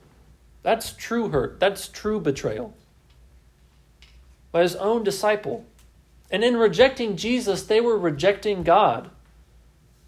that's 0.66 0.94
true 0.94 1.30
hurt. 1.30 1.60
That's 1.60 1.88
true 1.88 2.20
betrayal. 2.20 2.74
By 4.52 4.64
his 4.64 4.76
own 4.76 5.04
disciple. 5.04 5.64
And 6.32 6.44
in 6.44 6.58
rejecting 6.58 7.18
Jesus, 7.18 7.62
they 7.62 7.80
were 7.80 8.00
rejecting 8.00 8.64
God. 8.64 9.12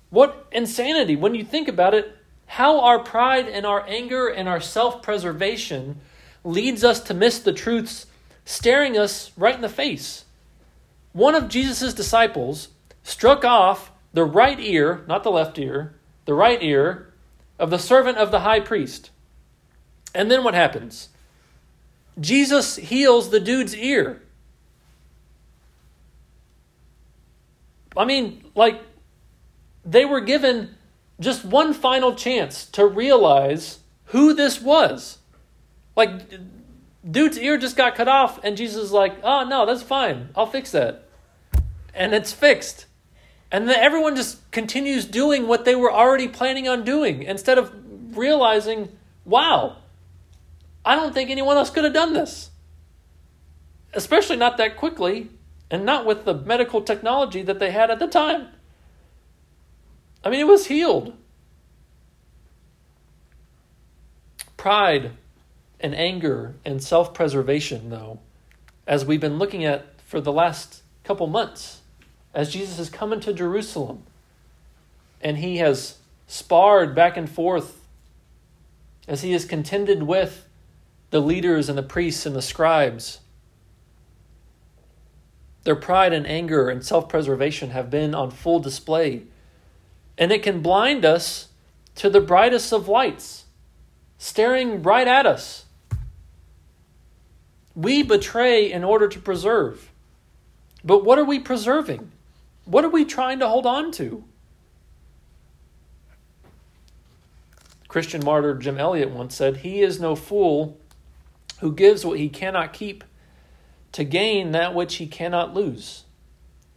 What 0.09 0.47
insanity 0.51 1.15
when 1.15 1.35
you 1.35 1.43
think 1.43 1.67
about 1.67 1.93
it. 1.93 2.17
How 2.47 2.79
our 2.79 2.97
pride 2.97 3.47
and 3.47 3.67
our 3.67 3.85
anger 3.87 4.29
and 4.29 4.49
our 4.49 4.59
self 4.61 5.03
preservation 5.03 5.99
leads 6.43 6.83
us 6.83 7.01
to 7.01 7.13
miss 7.13 7.37
the 7.37 7.53
truths 7.53 8.07
staring 8.43 8.97
us 8.97 9.31
right 9.37 9.53
in 9.53 9.61
the 9.61 9.69
face. 9.69 10.25
One 11.11 11.35
of 11.35 11.49
Jesus' 11.49 11.93
disciples 11.93 12.69
struck 13.03 13.45
off 13.45 13.91
the 14.11 14.23
right 14.23 14.59
ear, 14.59 15.03
not 15.07 15.23
the 15.23 15.29
left 15.29 15.59
ear, 15.59 15.93
the 16.25 16.33
right 16.33 16.63
ear 16.63 17.13
of 17.59 17.69
the 17.69 17.77
servant 17.77 18.17
of 18.17 18.31
the 18.31 18.39
high 18.39 18.61
priest. 18.61 19.11
And 20.18 20.32
then 20.32 20.44
what 20.44 20.56
happens? 20.56 21.10
Jesus 22.20 22.75
heals 22.75 23.30
the 23.30 23.40
dude's 23.40 23.75
ear. 23.75 24.24
I 27.96 28.03
mean, 28.03 28.44
like, 28.56 28.82
they 29.86 30.06
were 30.06 30.22
given 30.22 30.75
just 31.20 31.46
one 31.46 31.72
final 31.72 32.16
chance 32.16 32.66
to 32.72 32.88
realize 32.88 33.77
who 34.06 34.34
this 34.34 34.60
was. 34.60 35.20
Like, 35.96 36.27
dude's 37.10 37.38
ear 37.38 37.60
just 37.60 37.77
got 37.77 37.94
cut 37.94 38.08
off, 38.08 38.44
and 38.44 38.58
Jesus 38.58 38.86
is 38.86 38.92
like, 38.92 39.20
oh, 39.24 39.46
no, 39.48 39.68
that's 39.68 39.84
fine. 39.84 40.30
I'll 40.36 40.48
fix 40.48 40.72
that. 40.72 41.03
And 41.94 42.16
it's 42.16 42.34
fixed. 42.34 42.88
And 43.51 43.70
then 43.70 43.80
everyone 43.80 44.16
just 44.16 44.50
continues 44.50 45.06
doing 45.06 45.48
what 45.48 45.64
they 45.64 45.75
were 45.75 45.94
already 45.94 46.27
planning 46.27 46.68
on 46.68 46.84
doing 46.84 47.22
instead 47.22 47.60
of 47.60 47.72
realizing, 48.18 48.90
wow, 49.24 49.77
I 50.87 50.95
don't 50.95 51.13
think 51.13 51.29
anyone 51.29 51.57
else 51.57 51.69
could 51.69 51.83
have 51.83 51.91
done 51.93 52.13
this. 52.13 52.50
Especially 53.93 54.37
not 54.37 54.55
that 54.55 54.77
quickly 54.77 55.29
and 55.69 55.83
not 55.83 56.05
with 56.05 56.23
the 56.23 56.33
medical 56.33 56.81
technology 56.81 57.41
that 57.41 57.59
they 57.59 57.71
had 57.71 57.91
at 57.91 58.00
the 58.00 58.07
time. 58.07 58.47
I 60.23 60.29
mean, 60.29 60.39
it 60.39 60.47
was 60.47 60.67
healed. 60.67 61.13
Pride 64.55 65.11
and 65.81 65.93
anger 65.93 66.55
and 66.63 66.81
self 66.81 67.13
preservation, 67.13 67.89
though, 67.89 68.21
as 68.87 69.03
we've 69.05 69.19
been 69.19 69.37
looking 69.37 69.65
at 69.65 70.00
for 70.05 70.21
the 70.21 70.31
last 70.31 70.83
couple 71.03 71.27
months, 71.27 71.81
as 72.33 72.53
Jesus 72.53 72.77
has 72.77 72.89
come 72.89 73.11
into 73.11 73.33
Jerusalem 73.33 74.03
and 75.19 75.39
he 75.39 75.57
has 75.57 75.97
sparred 76.27 76.95
back 76.95 77.17
and 77.17 77.29
forth, 77.29 77.85
as 79.05 79.21
he 79.21 79.33
has 79.33 79.43
contended 79.43 80.03
with 80.03 80.47
the 81.09 81.22
leaders 81.22 81.70
and 81.70 81.77
the 81.77 81.83
priests 81.83 82.25
and 82.25 82.35
the 82.35 82.41
scribes. 82.41 83.20
Their 85.63 85.75
pride 85.75 86.13
and 86.13 86.25
anger 86.25 86.70
and 86.70 86.85
self 86.85 87.09
preservation 87.09 87.72
have 87.72 87.89
been 87.89 88.15
on 88.15 88.31
full 88.31 88.59
display. 88.59 89.24
And 90.17 90.31
it 90.31 90.43
can 90.43 90.61
blind 90.61 91.05
us 91.05 91.50
to 91.96 92.09
the 92.09 92.22
brightest 92.22 92.74
of 92.74 92.87
lights, 92.87 93.46
staring 94.17 94.81
right 94.81 95.07
at 95.07 95.25
us 95.25 95.65
we 97.77 98.01
betray 98.01 98.72
in 98.72 98.83
order 98.83 99.07
to 99.07 99.20
preserve. 99.20 99.91
But 100.83 101.05
what 101.05 101.20
are 101.20 101.24
we 101.24 101.37
preserving? 101.37 102.11
What 102.65 102.83
are 102.83 102.89
we 102.89 103.05
trying 103.05 103.37
to 103.39 103.48
hold 103.48 103.67
on 103.67 103.91
to? 103.93 104.24
Christian 107.87 108.25
martyr 108.25 108.55
Jim 108.55 108.79
Elliot 108.79 109.11
once 109.11 109.35
said, 109.35 109.57
He 109.57 109.81
is 109.81 110.00
no 110.00 110.15
fool 110.15 110.79
who 111.59 111.72
gives 111.72 112.05
what 112.05 112.20
he 112.20 112.29
cannot 112.29 112.74
keep 112.74 113.03
to 113.91 114.03
gain 114.03 114.51
that 114.51 114.74
which 114.74 114.96
he 114.96 115.07
cannot 115.07 115.53
lose. 115.53 116.03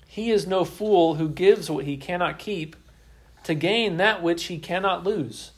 He 0.06 0.30
is 0.30 0.46
no 0.46 0.64
fool 0.64 1.16
who 1.16 1.28
gives 1.28 1.70
what 1.70 1.84
he 1.84 1.96
cannot 1.96 2.38
keep 2.38 2.76
to 3.44 3.54
gain 3.54 3.96
that 3.96 4.22
which 4.22 4.44
he 4.44 4.58
cannot 4.58 5.04
lose. 5.04 5.52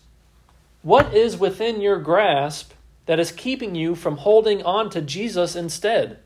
What 0.83 1.15
is 1.15 1.37
within 1.37 1.81
your 1.81 1.99
grasp 1.99 2.73
that 3.07 3.21
is 3.21 3.33
keeping 3.33 3.75
you 3.75 3.95
from 3.95 4.19
holding 4.19 4.63
on 4.63 4.91
to 4.91 5.01
Jesus 5.01 5.57
instead. 5.57 6.19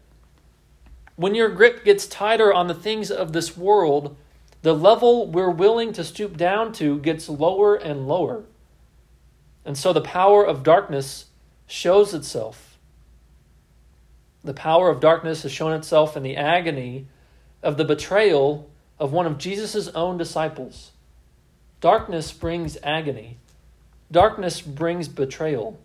When 1.16 1.34
your 1.34 1.48
grip 1.48 1.84
gets 1.84 2.06
tighter 2.06 2.52
on 2.52 2.66
the 2.66 2.74
things 2.74 3.10
of 3.10 3.32
this 3.32 3.56
world, 3.56 4.16
the 4.62 4.74
level 4.74 5.26
we're 5.26 5.50
willing 5.50 5.92
to 5.94 6.04
stoop 6.04 6.36
down 6.36 6.72
to 6.74 6.98
gets 6.98 7.28
lower 7.28 7.74
and 7.74 8.06
lower. 8.06 8.44
And 9.64 9.78
so 9.78 9.92
the 9.92 10.02
power 10.02 10.44
of 10.44 10.62
darkness 10.62 11.26
shows 11.66 12.12
itself. 12.12 12.65
The 14.46 14.54
power 14.54 14.90
of 14.90 15.00
darkness 15.00 15.42
has 15.42 15.50
shown 15.50 15.72
itself 15.72 16.16
in 16.16 16.22
the 16.22 16.36
agony 16.36 17.06
of 17.64 17.76
the 17.76 17.84
betrayal 17.84 18.70
of 18.96 19.12
one 19.12 19.26
of 19.26 19.38
Jesus' 19.38 19.88
own 19.88 20.16
disciples. 20.16 20.92
Darkness 21.80 22.32
brings 22.32 22.78
agony, 22.82 23.38
darkness 24.10 24.60
brings 24.60 25.08
betrayal. 25.08 25.78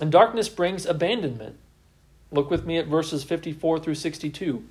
And 0.00 0.10
darkness 0.10 0.48
brings 0.48 0.86
abandonment. 0.86 1.58
Look 2.30 2.48
with 2.48 2.64
me 2.64 2.78
at 2.78 2.86
verses 2.86 3.22
54 3.24 3.80
through 3.80 3.96
62. 3.96 4.64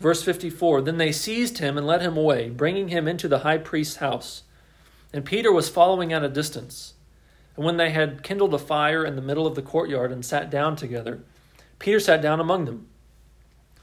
Verse 0.00 0.22
54 0.22 0.80
Then 0.82 0.96
they 0.96 1.12
seized 1.12 1.58
him 1.58 1.76
and 1.76 1.86
led 1.86 2.02
him 2.02 2.16
away, 2.16 2.48
bringing 2.48 2.88
him 2.88 3.08
into 3.08 3.28
the 3.28 3.40
high 3.40 3.58
priest's 3.58 3.96
house. 3.96 4.44
And 5.12 5.24
Peter 5.24 5.52
was 5.52 5.68
following 5.68 6.12
at 6.12 6.24
a 6.24 6.28
distance. 6.28 6.94
And 7.56 7.64
when 7.64 7.76
they 7.76 7.90
had 7.90 8.22
kindled 8.22 8.54
a 8.54 8.58
fire 8.58 9.04
in 9.04 9.16
the 9.16 9.22
middle 9.22 9.46
of 9.46 9.54
the 9.54 9.62
courtyard 9.62 10.12
and 10.12 10.24
sat 10.24 10.50
down 10.50 10.76
together, 10.76 11.20
Peter 11.78 12.00
sat 12.00 12.22
down 12.22 12.40
among 12.40 12.66
them. 12.66 12.86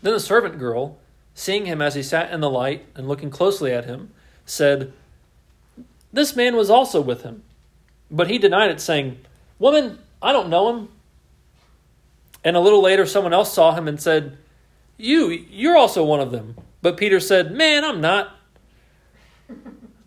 Then 0.01 0.13
the 0.13 0.19
servant 0.19 0.59
girl, 0.59 0.97
seeing 1.33 1.65
him 1.65 1.81
as 1.81 1.95
he 1.95 2.03
sat 2.03 2.31
in 2.31 2.41
the 2.41 2.49
light 2.49 2.85
and 2.95 3.07
looking 3.07 3.29
closely 3.29 3.71
at 3.71 3.85
him, 3.85 4.11
said, 4.45 4.93
This 6.11 6.35
man 6.35 6.55
was 6.55 6.69
also 6.69 7.01
with 7.01 7.23
him. 7.23 7.43
But 8.11 8.29
he 8.29 8.37
denied 8.37 8.69
it, 8.69 8.79
saying, 8.81 9.17
Woman, 9.57 9.97
I 10.21 10.31
don't 10.31 10.49
know 10.49 10.75
him. 10.75 10.89
And 12.43 12.55
a 12.55 12.59
little 12.59 12.81
later, 12.81 13.05
someone 13.05 13.33
else 13.33 13.53
saw 13.53 13.73
him 13.73 13.87
and 13.87 13.99
said, 14.01 14.37
You, 14.97 15.29
you're 15.29 15.77
also 15.77 16.03
one 16.03 16.19
of 16.19 16.31
them. 16.31 16.55
But 16.81 16.97
Peter 16.97 17.19
said, 17.19 17.53
Man, 17.53 17.83
I'm 17.83 18.01
not. 18.01 18.35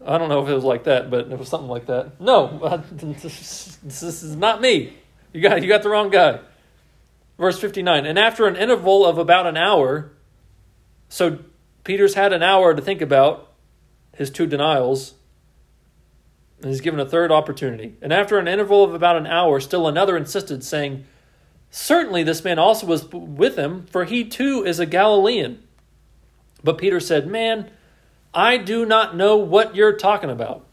I 0.07 0.19
don't 0.19 0.29
know 0.29 0.43
if 0.43 0.49
it 0.49 0.55
was 0.55 0.65
like 0.65 0.85
that, 0.85 1.11
but 1.11 1.33
it 1.33 1.39
was 1.39 1.49
something 1.49 1.69
like 1.69 1.87
that. 1.87 2.21
No, 2.21 2.83
this 2.93 3.79
is 4.03 4.37
not 4.37 4.61
me. 4.61 4.97
You 5.33 5.41
got 5.41 5.63
you 5.63 5.69
got 5.69 5.83
the 5.83 5.89
wrong 5.89 6.11
guy. 6.11 6.41
Verse 7.39 7.59
59. 7.59 8.07
And 8.07 8.19
after 8.19 8.47
an 8.47 8.57
interval 8.57 9.05
of 9.05 9.19
about 9.19 9.47
an 9.47 9.57
hour, 9.57 10.13
so 11.09 11.41
Peter's 11.85 12.15
had 12.15 12.33
an 12.33 12.43
hour 12.43 12.75
to 12.75 12.81
think 12.81 13.01
about 13.01 13.53
his 14.17 14.31
two 14.31 14.47
denials, 14.47 15.15
and 16.61 16.71
he's 16.71 16.81
given 16.81 16.99
a 17.01 17.07
third 17.07 17.31
opportunity. 17.31 17.97
And 18.01 18.13
after 18.13 18.39
an 18.39 18.49
interval 18.49 18.83
of 18.85 18.95
about 18.95 19.17
an 19.17 19.27
hour, 19.27 19.61
still 19.61 19.87
another 19.87 20.17
insisted, 20.17 20.65
saying, 20.65 21.05
Certainly 21.71 22.23
this 22.23 22.43
man 22.43 22.59
also 22.59 22.87
was 22.87 23.11
with 23.13 23.57
him, 23.57 23.87
for 23.91 24.05
he 24.05 24.25
too 24.25 24.65
is 24.65 24.81
a 24.81 24.87
Galilean. 24.87 25.63
But 26.65 26.79
Peter 26.79 27.01
said, 27.01 27.27
Man, 27.27 27.71
I 28.37 28.59
do 28.59 28.85
not 28.85 29.17
know 29.17 29.39
what 29.39 29.75
you're 29.75 29.97
talking 29.97 30.29
about. 30.29 30.67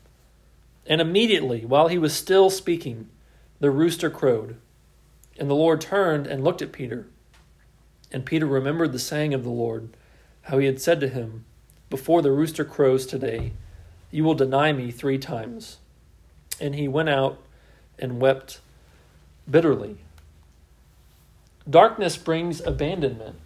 And 0.85 0.99
immediately, 0.99 1.63
while 1.63 1.87
he 1.87 1.97
was 1.97 2.13
still 2.13 2.49
speaking, 2.49 3.07
the 3.61 3.71
rooster 3.71 4.09
crowed. 4.09 4.57
And 5.39 5.49
the 5.49 5.55
Lord 5.55 5.79
turned 5.79 6.27
and 6.27 6.43
looked 6.43 6.61
at 6.61 6.73
Peter. 6.73 7.07
And 8.11 8.25
Peter 8.25 8.45
remembered 8.45 8.91
the 8.91 8.99
saying 8.99 9.33
of 9.33 9.45
the 9.45 9.49
Lord, 9.49 9.95
how 10.41 10.57
he 10.57 10.65
had 10.65 10.81
said 10.81 10.99
to 10.99 11.07
him, 11.07 11.45
Before 11.89 12.21
the 12.21 12.33
rooster 12.33 12.65
crows 12.65 13.05
today, 13.05 13.53
you 14.11 14.25
will 14.25 14.35
deny 14.35 14.73
me 14.73 14.91
three 14.91 15.17
times. 15.17 15.77
And 16.59 16.75
he 16.75 16.89
went 16.89 17.07
out 17.07 17.39
and 17.97 18.19
wept 18.19 18.59
bitterly. 19.49 19.99
Darkness 21.67 22.17
brings 22.17 22.59
abandonment. 22.59 23.37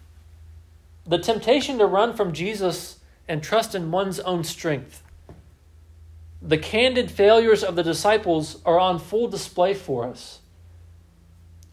The 1.06 1.19
temptation 1.19 1.77
to 1.77 1.86
run 1.86 2.15
from 2.15 2.34
Jesus 2.34 2.96
and 3.28 3.44
trust 3.44 3.76
in 3.76 3.92
one's 3.92 4.20
own 4.22 4.44
strength. 4.44 5.04
The 6.42 6.58
candid 6.58 7.12
failures 7.12 7.63
of 7.63 7.76
the 7.76 7.84
disciples 7.84 8.62
are 8.66 8.80
on 8.80 9.00
full 9.00 9.28
display 9.28 9.74
for 9.74 10.06
us. 10.06 10.40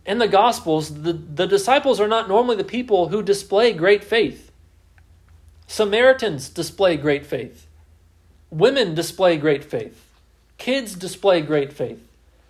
In 0.07 0.19
the 0.19 0.29
Gospels, 0.29 1.03
the, 1.03 1.12
the 1.12 1.47
disciples 1.47 2.01
are 2.01 2.09
not 2.09 2.29
normally 2.29 2.57
the 2.57 2.64
people 2.64 3.09
who 3.09 3.23
display 3.23 3.73
great 3.73 4.05
faith. 4.05 4.51
Samaritans 5.67 6.49
display 6.49 6.97
great 6.97 7.25
faith. 7.25 7.67
Women 8.51 8.95
display 8.95 9.37
great 9.37 9.64
faith. 9.64 10.09
Kids 10.59 10.95
display 10.95 11.40
great 11.40 11.73
faith. 11.73 12.07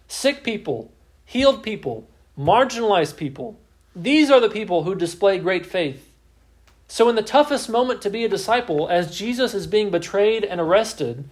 Sick 0.08 0.44
people, 0.44 0.92
healed 1.24 1.62
people, 1.62 2.06
marginalized 2.38 3.16
people. 3.16 3.58
These 3.94 4.30
are 4.30 4.40
the 4.40 4.50
people 4.50 4.82
who 4.82 4.94
display 4.94 5.38
great 5.38 5.64
faith. 5.64 6.10
So, 6.88 7.08
in 7.08 7.16
the 7.16 7.22
toughest 7.22 7.68
moment 7.68 8.02
to 8.02 8.10
be 8.10 8.24
a 8.24 8.28
disciple, 8.28 8.88
as 8.88 9.16
Jesus 9.16 9.54
is 9.54 9.66
being 9.66 9.90
betrayed 9.90 10.44
and 10.44 10.60
arrested, 10.60 11.28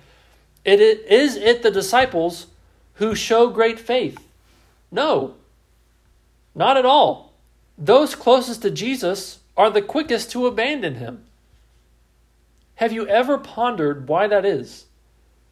it 0.64 0.80
is 0.80 1.36
it 1.36 1.62
the 1.62 1.70
disciples 1.70 2.46
who 2.94 3.14
show 3.14 3.48
great 3.48 3.78
faith? 3.78 4.18
No, 4.90 5.34
not 6.54 6.76
at 6.76 6.86
all. 6.86 7.32
Those 7.78 8.14
closest 8.14 8.62
to 8.62 8.70
Jesus 8.70 9.40
are 9.56 9.70
the 9.70 9.82
quickest 9.82 10.30
to 10.32 10.46
abandon 10.46 10.96
him. 10.96 11.24
Have 12.76 12.92
you 12.92 13.06
ever 13.06 13.38
pondered 13.38 14.08
why 14.08 14.26
that 14.26 14.44
is? 14.44 14.86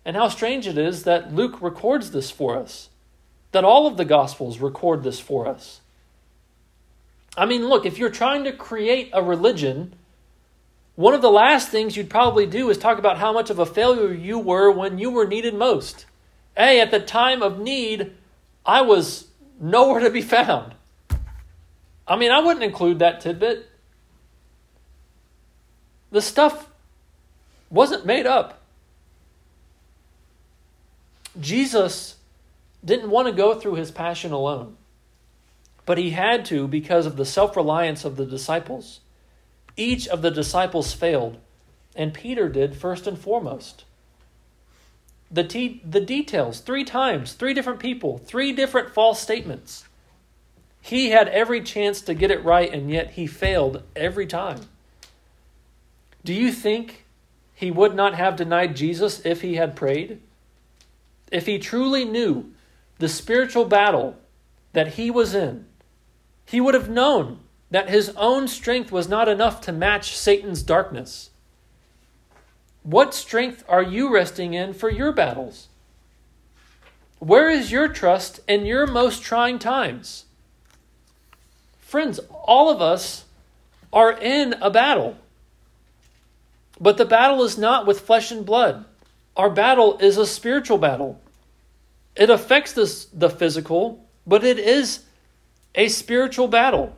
And 0.05 0.17
how 0.17 0.29
strange 0.29 0.67
it 0.67 0.79
is 0.79 1.05
that 1.05 1.35
Luke 1.35 1.61
records 1.61 2.11
this 2.11 2.31
for 2.31 2.57
us, 2.57 2.89
that 3.53 3.65
all 3.65 3.87
of 3.87 3.97
the 3.97 4.05
Gospels 4.05 4.59
record 4.59 5.03
this 5.03 5.21
for 5.21 5.47
us. 5.47 5.80
I 7.41 7.47
mean, 7.47 7.67
look, 7.67 7.87
if 7.87 7.97
you're 7.97 8.11
trying 8.11 8.45
to 8.45 8.53
create 8.53 9.09
a 9.15 9.23
religion, 9.23 9.95
one 10.95 11.15
of 11.15 11.23
the 11.23 11.31
last 11.31 11.71
things 11.71 11.97
you'd 11.97 12.11
probably 12.11 12.45
do 12.45 12.69
is 12.69 12.77
talk 12.77 12.99
about 12.99 13.17
how 13.17 13.33
much 13.33 13.49
of 13.49 13.59
a 13.59 13.65
failure 13.65 14.13
you 14.13 14.39
were 14.39 14.71
when 14.71 14.99
you 14.99 15.11
were 15.11 15.27
needed 15.27 15.55
most. 15.55 16.05
Hey, 16.55 16.83
at 16.83 16.91
the 16.91 17.01
time 17.01 17.43
of 17.43 17.59
need, 17.59 18.13
I 18.67 18.83
was 18.83 19.29
nowhere 19.59 20.01
to 20.01 20.11
be 20.11 20.21
found. 20.21 20.75
I 22.07 22.17
mean, 22.17 22.31
I 22.31 22.41
wouldn't 22.41 22.63
include 22.63 22.99
that 22.99 23.23
tidbit. 23.23 23.71
The 26.11 26.21
stuff 26.21 26.69
wasn't 27.71 28.05
made 28.05 28.27
up. 28.27 28.61
Jesus 31.41 32.17
didn't 32.85 33.09
want 33.09 33.29
to 33.29 33.33
go 33.33 33.55
through 33.55 33.77
his 33.77 33.91
passion 33.91 34.31
alone, 34.31 34.77
but 35.91 35.99
he 35.99 36.11
had 36.11 36.45
to 36.45 36.69
because 36.69 37.05
of 37.05 37.17
the 37.17 37.25
self 37.25 37.57
reliance 37.57 38.05
of 38.05 38.15
the 38.15 38.25
disciples. 38.25 39.01
Each 39.77 40.07
of 40.07 40.23
the 40.23 40.31
disciples 40.31 40.93
failed, 40.93 41.39
and 41.97 42.15
Peter 42.15 42.49
did 42.49 42.77
first 42.77 43.09
and 43.09 43.19
foremost. 43.19 43.83
The, 45.33 45.81
the 45.85 46.01
details 46.01 46.61
three 46.61 46.85
times, 46.85 47.33
three 47.33 47.55
different 47.55 47.81
people, 47.81 48.19
three 48.19 48.53
different 48.53 48.95
false 48.95 49.21
statements. 49.21 49.85
He 50.81 51.11
had 51.11 51.27
every 51.27 51.61
chance 51.61 52.01
to 52.03 52.15
get 52.15 52.31
it 52.31 52.45
right, 52.45 52.73
and 52.73 52.89
yet 52.89 53.11
he 53.15 53.27
failed 53.27 53.83
every 53.97 54.29
time. 54.29 54.61
Do 56.25 56.33
you 56.33 56.53
think 56.53 57.05
he 57.53 57.73
would 57.73 57.97
not 57.97 58.15
have 58.15 58.37
denied 58.37 58.77
Jesus 58.77 59.27
if 59.27 59.41
he 59.41 59.57
had 59.57 59.75
prayed? 59.75 60.21
If 61.33 61.47
he 61.47 61.59
truly 61.59 62.05
knew 62.05 62.53
the 63.01 63.09
spiritual 63.09 63.65
battle 63.65 64.17
that 64.73 64.95
he 64.95 65.11
was 65.11 65.35
in, 65.35 65.67
he 66.51 66.61
would 66.61 66.75
have 66.75 66.89
known 66.89 67.39
that 67.71 67.89
his 67.89 68.09
own 68.17 68.49
strength 68.49 68.91
was 68.91 69.09
not 69.09 69.29
enough 69.29 69.61
to 69.61 69.71
match 69.71 70.17
Satan's 70.17 70.65
darkness. 70.65 71.31
What 72.83 73.15
strength 73.15 73.63
are 73.69 73.85
you 73.85 74.13
resting 74.13 74.55
in 74.55 74.75
for 74.75 74.91
your 74.91 75.13
battles? 75.13 75.69
Where 77.21 77.49
is 77.49 77.71
your 77.71 77.87
trust 77.87 78.41
in 78.49 78.67
your 78.67 78.89
most 78.89 79.23
trying 79.23 79.61
times? 79.61 80.25
Friends, 81.79 82.19
all 82.45 82.69
of 82.69 82.83
us 82.83 83.27
are 83.93 84.13
in 84.13 84.55
a 84.55 84.71
battle. 84.71 85.17
But 86.81 86.97
the 86.97 87.05
battle 87.05 87.45
is 87.45 87.59
not 87.59 87.87
with 87.87 88.01
flesh 88.01 88.33
and 88.33 88.45
blood. 88.45 88.85
Our 89.37 89.51
battle 89.51 89.99
is 89.99 90.17
a 90.17 90.27
spiritual 90.27 90.79
battle. 90.79 91.21
It 92.17 92.29
affects 92.29 92.73
this, 92.73 93.05
the 93.05 93.31
physical, 93.31 94.05
but 94.27 94.43
it 94.43 94.59
is 94.59 95.05
a 95.75 95.89
spiritual 95.89 96.49
battle. 96.49 96.97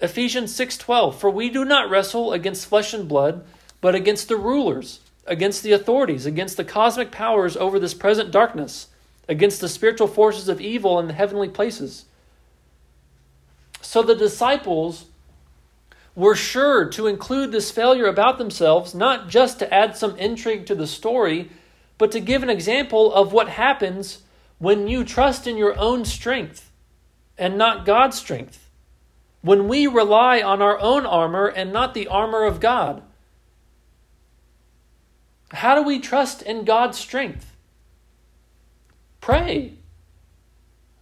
Ephesians 0.00 0.54
6:12 0.54 1.18
For 1.18 1.30
we 1.30 1.48
do 1.48 1.64
not 1.64 1.88
wrestle 1.88 2.32
against 2.32 2.66
flesh 2.66 2.92
and 2.92 3.08
blood, 3.08 3.44
but 3.80 3.94
against 3.94 4.28
the 4.28 4.36
rulers, 4.36 5.00
against 5.26 5.62
the 5.62 5.72
authorities, 5.72 6.26
against 6.26 6.56
the 6.56 6.64
cosmic 6.64 7.10
powers 7.10 7.56
over 7.56 7.78
this 7.78 7.94
present 7.94 8.30
darkness, 8.30 8.88
against 9.28 9.60
the 9.60 9.68
spiritual 9.68 10.08
forces 10.08 10.48
of 10.48 10.60
evil 10.60 10.98
in 10.98 11.06
the 11.06 11.12
heavenly 11.12 11.48
places. 11.48 12.04
So 13.80 14.02
the 14.02 14.14
disciples 14.14 15.06
were 16.14 16.34
sure 16.34 16.86
to 16.86 17.06
include 17.06 17.52
this 17.52 17.70
failure 17.70 18.06
about 18.06 18.38
themselves, 18.38 18.94
not 18.94 19.28
just 19.28 19.58
to 19.58 19.72
add 19.72 19.96
some 19.96 20.16
intrigue 20.16 20.66
to 20.66 20.74
the 20.74 20.86
story, 20.86 21.50
but 21.98 22.10
to 22.12 22.20
give 22.20 22.42
an 22.42 22.50
example 22.50 23.12
of 23.12 23.32
what 23.32 23.48
happens 23.48 24.22
when 24.58 24.88
you 24.88 25.04
trust 25.04 25.46
in 25.46 25.56
your 25.56 25.78
own 25.78 26.04
strength 26.04 26.65
and 27.38 27.56
not 27.56 27.86
God's 27.86 28.18
strength. 28.18 28.70
When 29.42 29.68
we 29.68 29.86
rely 29.86 30.40
on 30.42 30.60
our 30.62 30.78
own 30.80 31.06
armor 31.06 31.46
and 31.46 31.72
not 31.72 31.94
the 31.94 32.08
armor 32.08 32.44
of 32.44 32.60
God. 32.60 33.02
How 35.52 35.74
do 35.74 35.82
we 35.82 36.00
trust 36.00 36.42
in 36.42 36.64
God's 36.64 36.98
strength? 36.98 37.54
Pray. 39.20 39.74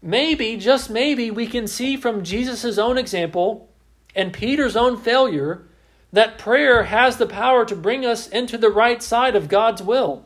Maybe, 0.02 0.56
just 0.56 0.90
maybe, 0.90 1.30
we 1.30 1.46
can 1.46 1.66
see 1.66 1.96
from 1.96 2.24
Jesus' 2.24 2.76
own 2.76 2.98
example 2.98 3.70
and 4.14 4.32
Peter's 4.32 4.76
own 4.76 4.96
failure 4.96 5.64
that 6.12 6.38
prayer 6.38 6.84
has 6.84 7.16
the 7.16 7.26
power 7.26 7.64
to 7.64 7.74
bring 7.74 8.06
us 8.06 8.28
into 8.28 8.56
the 8.56 8.70
right 8.70 9.02
side 9.02 9.34
of 9.34 9.48
God's 9.48 9.82
will. 9.82 10.24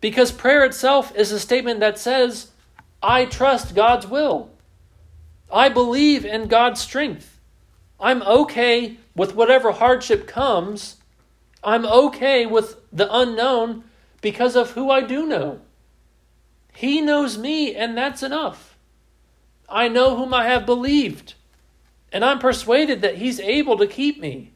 Because 0.00 0.32
prayer 0.32 0.64
itself 0.64 1.14
is 1.14 1.30
a 1.30 1.38
statement 1.38 1.80
that 1.80 1.98
says, 1.98 2.50
I 3.02 3.24
trust 3.24 3.74
God's 3.74 4.06
will. 4.06 4.50
I 5.50 5.68
believe 5.68 6.24
in 6.24 6.48
God's 6.48 6.80
strength. 6.80 7.40
I'm 8.00 8.22
okay 8.22 8.98
with 9.16 9.34
whatever 9.34 9.72
hardship 9.72 10.26
comes. 10.26 10.96
I'm 11.64 11.84
okay 11.84 12.46
with 12.46 12.76
the 12.92 13.08
unknown 13.12 13.84
because 14.20 14.56
of 14.56 14.72
who 14.72 14.90
I 14.90 15.00
do 15.00 15.26
know. 15.26 15.60
He 16.74 17.00
knows 17.00 17.36
me, 17.36 17.74
and 17.74 17.96
that's 17.96 18.22
enough. 18.22 18.76
I 19.68 19.88
know 19.88 20.16
whom 20.16 20.32
I 20.32 20.44
have 20.46 20.64
believed, 20.64 21.34
and 22.12 22.24
I'm 22.24 22.38
persuaded 22.38 23.02
that 23.02 23.16
He's 23.16 23.40
able 23.40 23.76
to 23.78 23.86
keep 23.86 24.20
me. 24.20 24.52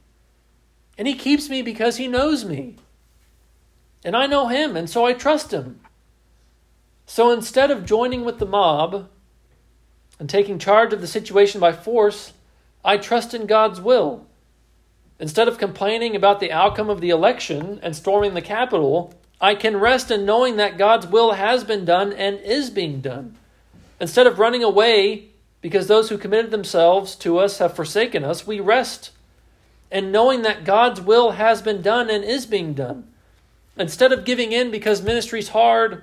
And 0.96 1.08
He 1.08 1.14
keeps 1.14 1.48
me 1.48 1.62
because 1.62 1.96
He 1.96 2.06
knows 2.06 2.44
me. 2.44 2.76
And 4.04 4.16
I 4.16 4.26
know 4.26 4.48
Him, 4.48 4.76
and 4.76 4.88
so 4.88 5.04
I 5.04 5.14
trust 5.14 5.52
Him. 5.52 5.80
So 7.06 7.30
instead 7.30 7.70
of 7.70 7.84
joining 7.84 8.24
with 8.24 8.38
the 8.38 8.46
mob 8.46 9.08
and 10.18 10.28
taking 10.28 10.58
charge 10.58 10.92
of 10.92 11.00
the 11.00 11.06
situation 11.06 11.60
by 11.60 11.72
force, 11.72 12.32
I 12.84 12.96
trust 12.96 13.34
in 13.34 13.46
God's 13.46 13.80
will. 13.80 14.26
Instead 15.18 15.48
of 15.48 15.58
complaining 15.58 16.16
about 16.16 16.40
the 16.40 16.52
outcome 16.52 16.90
of 16.90 17.00
the 17.00 17.10
election 17.10 17.78
and 17.82 17.94
storming 17.94 18.34
the 18.34 18.42
Capitol, 18.42 19.14
I 19.40 19.54
can 19.54 19.76
rest 19.76 20.10
in 20.10 20.24
knowing 20.24 20.56
that 20.56 20.78
God's 20.78 21.06
will 21.06 21.32
has 21.32 21.64
been 21.64 21.84
done 21.84 22.12
and 22.12 22.40
is 22.40 22.70
being 22.70 23.00
done. 23.00 23.36
Instead 24.00 24.26
of 24.26 24.38
running 24.38 24.64
away 24.64 25.28
because 25.60 25.86
those 25.86 26.08
who 26.08 26.18
committed 26.18 26.50
themselves 26.50 27.14
to 27.16 27.38
us 27.38 27.58
have 27.58 27.74
forsaken 27.76 28.24
us, 28.24 28.46
we 28.46 28.58
rest 28.58 29.12
in 29.92 30.10
knowing 30.10 30.42
that 30.42 30.64
God's 30.64 31.00
will 31.00 31.32
has 31.32 31.62
been 31.62 31.82
done 31.82 32.10
and 32.10 32.24
is 32.24 32.46
being 32.46 32.74
done. 32.74 33.06
Instead 33.76 34.12
of 34.12 34.24
giving 34.24 34.52
in 34.52 34.70
because 34.70 35.02
ministry's 35.02 35.50
hard, 35.50 36.02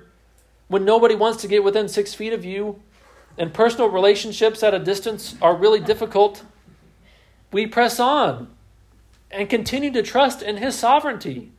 when 0.68 0.84
nobody 0.84 1.14
wants 1.14 1.42
to 1.42 1.48
get 1.48 1.62
within 1.62 1.88
six 1.88 2.14
feet 2.14 2.32
of 2.32 2.44
you, 2.44 2.80
and 3.40 3.54
personal 3.54 3.88
relationships 3.88 4.62
at 4.62 4.74
a 4.74 4.78
distance 4.78 5.34
are 5.40 5.56
really 5.56 5.80
difficult, 5.80 6.44
we 7.50 7.66
press 7.66 7.98
on 7.98 8.48
and 9.30 9.48
continue 9.48 9.90
to 9.90 10.02
trust 10.02 10.42
in 10.42 10.58
His 10.58 10.78
sovereignty 10.78 11.50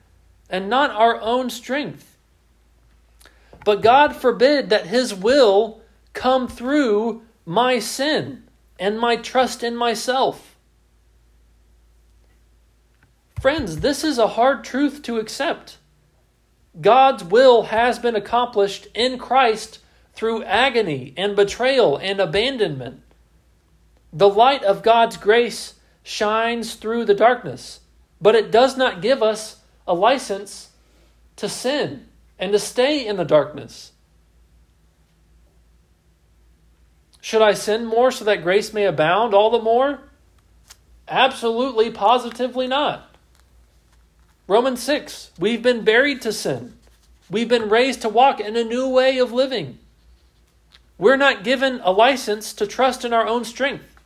and 0.48 0.70
not 0.70 0.92
our 0.92 1.20
own 1.20 1.50
strength. 1.50 2.20
But 3.66 3.82
God 3.82 4.16
forbid 4.16 4.70
that 4.70 4.86
His 4.86 5.16
will 5.16 5.82
come 6.14 6.48
through 6.48 7.24
my 7.48 7.80
sin 7.80 8.44
and 8.80 9.00
my 9.00 9.16
trust 9.16 9.64
in 9.64 9.76
myself. 9.76 10.56
Friends, 13.40 13.80
this 13.80 14.04
is 14.04 14.20
a 14.20 14.28
hard 14.28 14.64
truth 14.64 15.02
to 15.02 15.18
accept. 15.18 15.80
God's 16.80 17.24
will 17.24 17.64
has 17.64 17.98
been 17.98 18.16
accomplished 18.16 18.88
in 18.94 19.18
Christ 19.18 19.80
through 20.22 20.44
agony 20.44 21.16
and 21.18 21.36
betrayal 21.36 21.98
and 21.98 22.20
abandonment. 22.20 23.02
The 24.14 24.30
light 24.30 24.64
of 24.64 24.84
God's 24.84 25.18
grace 25.18 25.74
shines 26.04 26.76
through 26.76 27.06
the 27.06 27.16
darkness, 27.16 27.80
but 28.22 28.36
it 28.36 28.52
does 28.52 28.78
not 28.78 29.02
give 29.02 29.24
us 29.24 29.62
a 29.88 29.96
license 29.96 30.70
to 31.38 31.50
sin 31.50 32.06
and 32.38 32.52
to 32.52 32.60
stay 32.60 33.04
in 33.04 33.18
the 33.18 33.26
darkness. 33.26 33.94
Should 37.20 37.42
I 37.42 37.54
sin 37.56 37.88
more 37.88 38.12
so 38.12 38.24
that 38.26 38.44
grace 38.44 38.72
may 38.74 38.86
abound 38.86 39.34
all 39.34 39.50
the 39.50 39.64
more? 39.64 40.02
Absolutely, 41.08 41.90
positively 41.90 42.68
not. 42.68 43.10
Romans 44.46 44.84
6, 44.84 45.32
we've 45.40 45.64
been 45.64 45.84
buried 45.84 46.22
to 46.22 46.32
sin. 46.32 46.78
We've 47.28 47.50
been 47.50 47.70
raised 47.70 48.04
to 48.04 48.10
walk 48.10 48.40
in 48.40 48.56
a 48.56 48.64
new 48.64 48.88
way 48.88 49.18
of 49.18 49.32
living. 49.32 49.80
We're 51.02 51.18
not 51.18 51.44
given 51.44 51.82
a 51.84 51.92
license 51.92 52.54
to 52.54 52.68
trust 52.68 53.04
in 53.04 53.12
our 53.12 53.26
own 53.26 53.44
strength. 53.44 53.98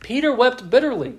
Peter 0.00 0.34
wept 0.34 0.68
bitterly. 0.68 1.14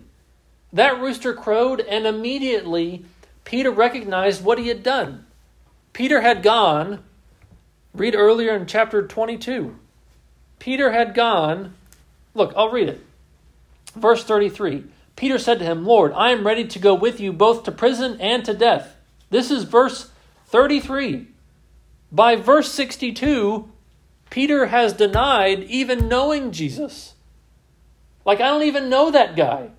That 0.74 1.00
rooster 1.00 1.34
crowed, 1.34 1.80
and 1.80 2.06
immediately 2.06 3.06
Peter 3.46 3.72
recognized 3.72 4.44
what 4.44 4.60
he 4.60 4.68
had 4.68 4.84
done. 4.84 5.26
Peter 5.94 6.20
had 6.20 6.44
gone, 6.44 7.02
read 7.94 8.14
earlier 8.14 8.54
in 8.58 8.66
chapter 8.66 9.08
22. 9.08 9.74
Peter 10.60 10.92
had 10.92 11.14
gone, 11.14 11.76
look, 12.34 12.52
I'll 12.54 12.70
read 12.70 12.90
it. 12.90 13.00
Verse 13.96 14.26
33 14.26 14.84
Peter 15.16 15.40
said 15.40 15.60
to 15.60 15.66
him, 15.66 15.86
Lord, 15.86 16.12
I 16.12 16.32
am 16.32 16.46
ready 16.46 16.68
to 16.68 16.78
go 16.80 16.94
with 16.94 17.22
you 17.22 17.32
both 17.32 17.64
to 17.64 17.72
prison 17.72 18.20
and 18.20 18.44
to 18.44 18.54
death. 18.54 18.98
This 19.30 19.50
is 19.50 19.64
verse 19.64 20.12
33. 20.48 21.28
By 22.12 22.36
verse 22.36 22.70
62, 22.70 23.70
Peter 24.34 24.66
has 24.66 24.94
denied 24.94 25.62
even 25.66 26.08
knowing 26.08 26.52
Jesus. 26.52 27.14
Like, 28.26 28.42
I 28.42 28.48
don't 28.48 28.64
even 28.64 28.90
know 28.90 29.12
that 29.12 29.36
guy. 29.36 29.70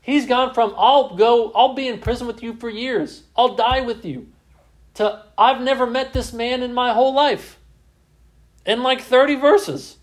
He's 0.00 0.26
gone 0.26 0.52
from, 0.52 0.74
I'll 0.76 1.14
go, 1.14 1.52
I'll 1.52 1.74
be 1.74 1.86
in 1.86 2.00
prison 2.00 2.26
with 2.26 2.42
you 2.42 2.54
for 2.54 2.68
years, 2.68 3.22
I'll 3.36 3.54
die 3.54 3.82
with 3.82 4.04
you, 4.04 4.32
to, 4.94 5.22
I've 5.38 5.60
never 5.60 5.86
met 5.86 6.12
this 6.12 6.32
man 6.32 6.60
in 6.64 6.74
my 6.74 6.92
whole 6.92 7.14
life. 7.14 7.60
In 8.66 8.82
like 8.82 9.00
30 9.00 9.36
verses. 9.36 9.98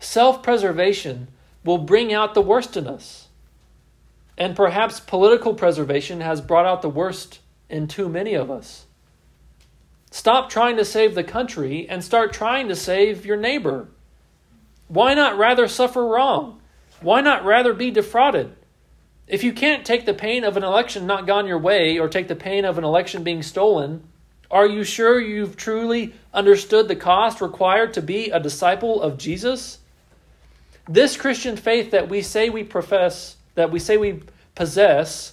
Self 0.00 0.42
preservation 0.42 1.28
will 1.64 1.78
bring 1.78 2.12
out 2.12 2.34
the 2.34 2.42
worst 2.42 2.76
in 2.76 2.86
us. 2.86 3.28
And 4.36 4.54
perhaps 4.54 5.00
political 5.00 5.54
preservation 5.54 6.20
has 6.20 6.42
brought 6.42 6.66
out 6.66 6.82
the 6.82 6.90
worst 6.90 7.38
in 7.68 7.88
too 7.88 8.08
many 8.08 8.34
of 8.34 8.50
us. 8.50 8.86
Stop 10.10 10.48
trying 10.48 10.76
to 10.76 10.84
save 10.84 11.14
the 11.14 11.24
country 11.24 11.88
and 11.88 12.04
start 12.04 12.32
trying 12.32 12.68
to 12.68 12.76
save 12.76 13.26
your 13.26 13.36
neighbor. 13.36 13.88
Why 14.88 15.14
not 15.14 15.38
rather 15.38 15.66
suffer 15.66 16.06
wrong? 16.06 16.60
Why 17.00 17.20
not 17.20 17.44
rather 17.44 17.74
be 17.74 17.90
defrauded? 17.90 18.54
If 19.26 19.42
you 19.42 19.52
can't 19.52 19.84
take 19.84 20.06
the 20.06 20.14
pain 20.14 20.44
of 20.44 20.56
an 20.56 20.64
election 20.64 21.06
not 21.06 21.26
gone 21.26 21.46
your 21.46 21.58
way 21.58 21.98
or 21.98 22.08
take 22.08 22.28
the 22.28 22.36
pain 22.36 22.64
of 22.64 22.78
an 22.78 22.84
election 22.84 23.24
being 23.24 23.42
stolen, 23.42 24.04
are 24.50 24.66
you 24.66 24.84
sure 24.84 25.20
you've 25.20 25.56
truly 25.56 26.14
understood 26.32 26.86
the 26.86 26.96
cost 26.96 27.40
required 27.40 27.94
to 27.94 28.02
be 28.02 28.30
a 28.30 28.38
disciple 28.38 29.02
of 29.02 29.18
Jesus? 29.18 29.78
This 30.86 31.16
Christian 31.16 31.56
faith 31.56 31.90
that 31.90 32.08
we 32.08 32.20
say 32.22 32.50
we 32.50 32.62
profess, 32.62 33.36
that 33.54 33.72
we 33.72 33.78
say 33.78 33.96
we 33.96 34.22
possess, 34.54 35.32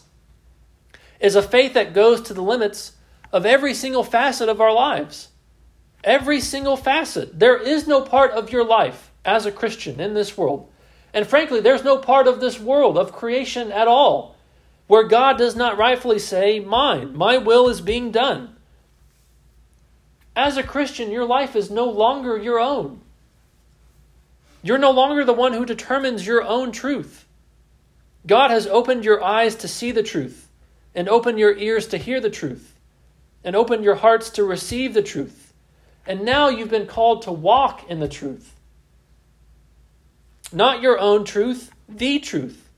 is 1.22 1.36
a 1.36 1.42
faith 1.42 1.74
that 1.76 1.94
goes 1.94 2.22
to 2.22 2.34
the 2.34 2.44
limits 2.44 2.94
of 3.32 3.46
every 3.46 3.74
single 3.74 4.04
facet 4.04 4.50
of 4.50 4.60
our 4.60 4.74
lives. 4.74 5.30
Every 6.04 6.42
single 6.42 6.76
facet. 6.76 7.40
There 7.40 7.58
is 7.58 7.88
no 7.88 8.02
part 8.02 8.32
of 8.32 8.52
your 8.52 8.66
life 8.66 9.12
as 9.24 9.46
a 9.46 9.52
Christian 9.52 10.00
in 10.00 10.14
this 10.14 10.38
world. 10.38 10.70
And 11.14 11.28
frankly, 11.28 11.62
there's 11.62 11.84
no 11.84 11.98
part 11.98 12.28
of 12.28 12.40
this 12.40 12.60
world 12.60 12.98
of 12.98 13.14
creation 13.14 13.72
at 13.72 13.88
all 13.88 14.36
where 14.88 15.04
God 15.04 15.38
does 15.38 15.56
not 15.56 15.78
rightfully 15.78 16.20
say, 16.20 16.60
Mine, 16.60 17.16
my 17.16 17.38
will 17.38 17.70
is 17.70 17.80
being 17.80 18.12
done. 18.12 18.56
As 20.36 20.58
a 20.58 20.64
Christian, 20.64 21.12
your 21.12 21.26
life 21.26 21.56
is 21.56 21.70
no 21.70 21.86
longer 21.86 22.38
your 22.38 22.60
own. 22.60 23.02
You're 24.64 24.78
no 24.78 24.92
longer 24.92 25.24
the 25.24 25.34
one 25.34 25.54
who 25.54 25.66
determines 25.66 26.26
your 26.26 26.44
own 26.44 26.72
truth. 26.72 27.26
God 28.28 28.52
has 28.52 28.68
opened 28.68 29.04
your 29.04 29.24
eyes 29.24 29.56
to 29.56 29.68
see 29.68 29.92
the 29.92 30.04
truth, 30.04 30.50
and 30.93 31.08
open 31.08 31.38
your 31.38 31.58
ears 31.58 31.88
to 31.88 31.97
hear 31.97 32.19
the 32.19 32.30
truth, 32.30 32.75
and 33.43 33.56
open 33.56 33.84
your 33.84 33.95
hearts 33.95 34.30
to 34.32 34.43
receive 34.43 34.93
the 34.93 35.01
truth. 35.01 35.54
And 36.06 36.23
now 36.23 36.49
you've 36.49 36.69
been 36.69 36.88
called 36.88 37.21
to 37.23 37.32
walk 37.32 37.89
in 37.89 37.99
the 37.99 38.08
truth. 38.08 38.56
Not 40.51 40.82
your 40.82 40.99
own 40.99 41.23
truth, 41.23 41.71
the 41.88 42.19
truth. 42.19 42.69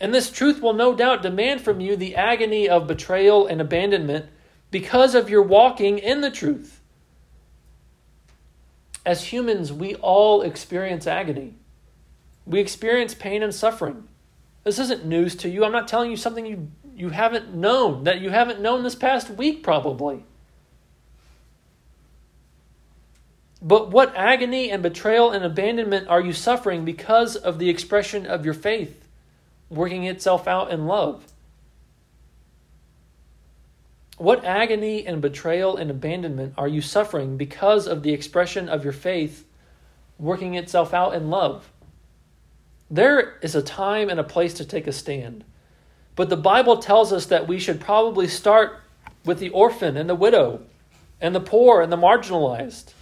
And 0.00 0.12
this 0.12 0.30
truth 0.30 0.60
will 0.60 0.74
no 0.74 0.94
doubt 0.94 1.22
demand 1.22 1.62
from 1.62 1.80
you 1.80 1.96
the 1.96 2.16
agony 2.16 2.68
of 2.68 2.86
betrayal 2.86 3.46
and 3.46 3.60
abandonment 3.60 4.26
because 4.70 5.14
of 5.14 5.30
your 5.30 5.42
walking 5.42 5.98
in 5.98 6.20
the 6.20 6.30
truth. 6.30 6.80
As 9.06 9.24
humans, 9.24 9.72
we 9.72 9.94
all 9.96 10.42
experience 10.42 11.06
agony. 11.06 11.54
We 12.46 12.60
experience 12.60 13.14
pain 13.14 13.42
and 13.42 13.54
suffering. 13.54 14.08
This 14.64 14.78
isn't 14.78 15.04
news 15.04 15.36
to 15.36 15.48
you. 15.48 15.64
I'm 15.64 15.72
not 15.72 15.88
telling 15.88 16.10
you 16.10 16.16
something 16.16 16.44
you, 16.44 16.70
you 16.96 17.10
haven't 17.10 17.54
known, 17.54 18.04
that 18.04 18.20
you 18.20 18.30
haven't 18.30 18.60
known 18.60 18.82
this 18.82 18.94
past 18.94 19.30
week, 19.30 19.62
probably. 19.62 20.24
But 23.60 23.90
what 23.90 24.14
agony 24.14 24.70
and 24.70 24.82
betrayal 24.82 25.30
and 25.30 25.44
abandonment 25.44 26.08
are 26.08 26.20
you 26.20 26.32
suffering 26.32 26.84
because 26.84 27.34
of 27.34 27.58
the 27.58 27.70
expression 27.70 28.26
of 28.26 28.44
your 28.44 28.52
faith 28.52 29.08
working 29.70 30.04
itself 30.04 30.46
out 30.46 30.70
in 30.70 30.86
love? 30.86 31.24
What 34.18 34.44
agony 34.44 35.06
and 35.06 35.20
betrayal 35.20 35.76
and 35.76 35.90
abandonment 35.90 36.54
are 36.56 36.68
you 36.68 36.80
suffering 36.80 37.36
because 37.36 37.88
of 37.88 38.02
the 38.02 38.12
expression 38.12 38.68
of 38.68 38.84
your 38.84 38.92
faith 38.92 39.44
working 40.18 40.54
itself 40.54 40.94
out 40.94 41.14
in 41.14 41.30
love? 41.30 41.72
There 42.90 43.38
is 43.40 43.54
a 43.54 43.62
time 43.62 44.08
and 44.10 44.20
a 44.20 44.24
place 44.24 44.54
to 44.54 44.64
take 44.64 44.86
a 44.86 44.92
stand. 44.92 45.42
But 46.16 46.30
the 46.30 46.36
Bible 46.36 46.76
tells 46.78 47.12
us 47.12 47.26
that 47.26 47.48
we 47.48 47.58
should 47.58 47.80
probably 47.80 48.28
start 48.28 48.80
with 49.24 49.38
the 49.38 49.50
orphan 49.50 49.96
and 49.96 50.08
the 50.08 50.14
widow 50.14 50.62
and 51.20 51.34
the 51.34 51.40
poor 51.40 51.80
and 51.80 51.90
the 51.90 51.96
marginalized. 51.96 52.92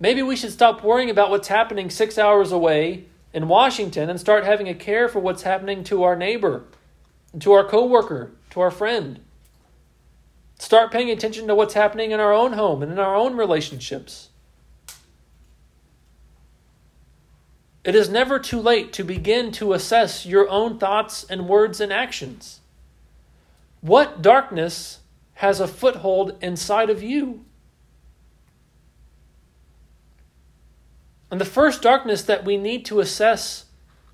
Maybe 0.00 0.22
we 0.22 0.36
should 0.36 0.52
stop 0.52 0.82
worrying 0.82 1.10
about 1.10 1.30
what's 1.30 1.48
happening 1.48 1.90
six 1.90 2.18
hours 2.18 2.52
away 2.52 3.04
in 3.32 3.48
Washington 3.48 4.08
and 4.08 4.20
start 4.20 4.44
having 4.44 4.68
a 4.68 4.74
care 4.74 5.08
for 5.08 5.20
what's 5.20 5.42
happening 5.42 5.84
to 5.84 6.02
our 6.02 6.16
neighbor, 6.16 6.64
to 7.40 7.52
our 7.52 7.64
coworker, 7.64 8.32
to 8.50 8.60
our 8.60 8.70
friend. 8.70 9.20
Start 10.58 10.90
paying 10.90 11.10
attention 11.10 11.46
to 11.46 11.54
what's 11.54 11.74
happening 11.74 12.10
in 12.10 12.20
our 12.20 12.32
own 12.32 12.52
home 12.52 12.82
and 12.82 12.90
in 12.90 12.98
our 12.98 13.14
own 13.14 13.36
relationships. 13.36 14.28
It 17.84 17.94
is 17.94 18.08
never 18.08 18.38
too 18.38 18.60
late 18.60 18.92
to 18.94 19.04
begin 19.04 19.52
to 19.52 19.72
assess 19.72 20.26
your 20.26 20.48
own 20.48 20.78
thoughts 20.78 21.24
and 21.24 21.48
words 21.48 21.80
and 21.80 21.92
actions. 21.92 22.60
What 23.80 24.20
darkness 24.20 24.98
has 25.34 25.60
a 25.60 25.68
foothold 25.68 26.36
inside 26.42 26.90
of 26.90 27.02
you? 27.02 27.44
And 31.30 31.40
the 31.40 31.44
first 31.44 31.82
darkness 31.82 32.22
that 32.22 32.44
we 32.44 32.56
need 32.56 32.84
to 32.86 33.00
assess 33.00 33.66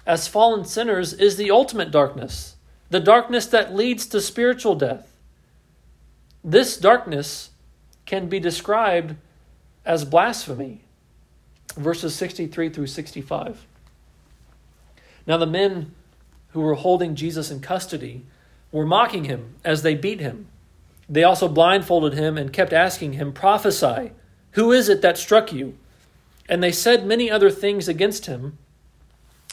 as 0.06 0.28
fallen 0.28 0.64
sinners 0.64 1.12
is 1.12 1.36
the 1.36 1.50
ultimate 1.50 1.90
darkness, 1.90 2.56
the 2.90 3.00
darkness 3.00 3.46
that 3.46 3.74
leads 3.74 4.06
to 4.06 4.20
spiritual 4.20 4.74
death. 4.74 5.12
This 6.42 6.76
darkness 6.76 7.50
can 8.04 8.28
be 8.28 8.38
described 8.38 9.16
as 9.84 10.04
blasphemy. 10.04 10.83
Verses 11.76 12.14
63 12.14 12.68
through 12.68 12.86
65. 12.86 13.66
Now, 15.26 15.36
the 15.36 15.46
men 15.46 15.94
who 16.50 16.60
were 16.60 16.74
holding 16.74 17.14
Jesus 17.14 17.50
in 17.50 17.60
custody 17.60 18.24
were 18.70 18.86
mocking 18.86 19.24
him 19.24 19.54
as 19.64 19.82
they 19.82 19.94
beat 19.94 20.20
him. 20.20 20.46
They 21.08 21.24
also 21.24 21.48
blindfolded 21.48 22.14
him 22.14 22.38
and 22.38 22.52
kept 22.52 22.72
asking 22.72 23.14
him, 23.14 23.32
Prophesy, 23.32 24.12
who 24.52 24.72
is 24.72 24.88
it 24.88 25.02
that 25.02 25.18
struck 25.18 25.52
you? 25.52 25.76
And 26.48 26.62
they 26.62 26.72
said 26.72 27.06
many 27.06 27.30
other 27.30 27.50
things 27.50 27.88
against 27.88 28.26
him, 28.26 28.58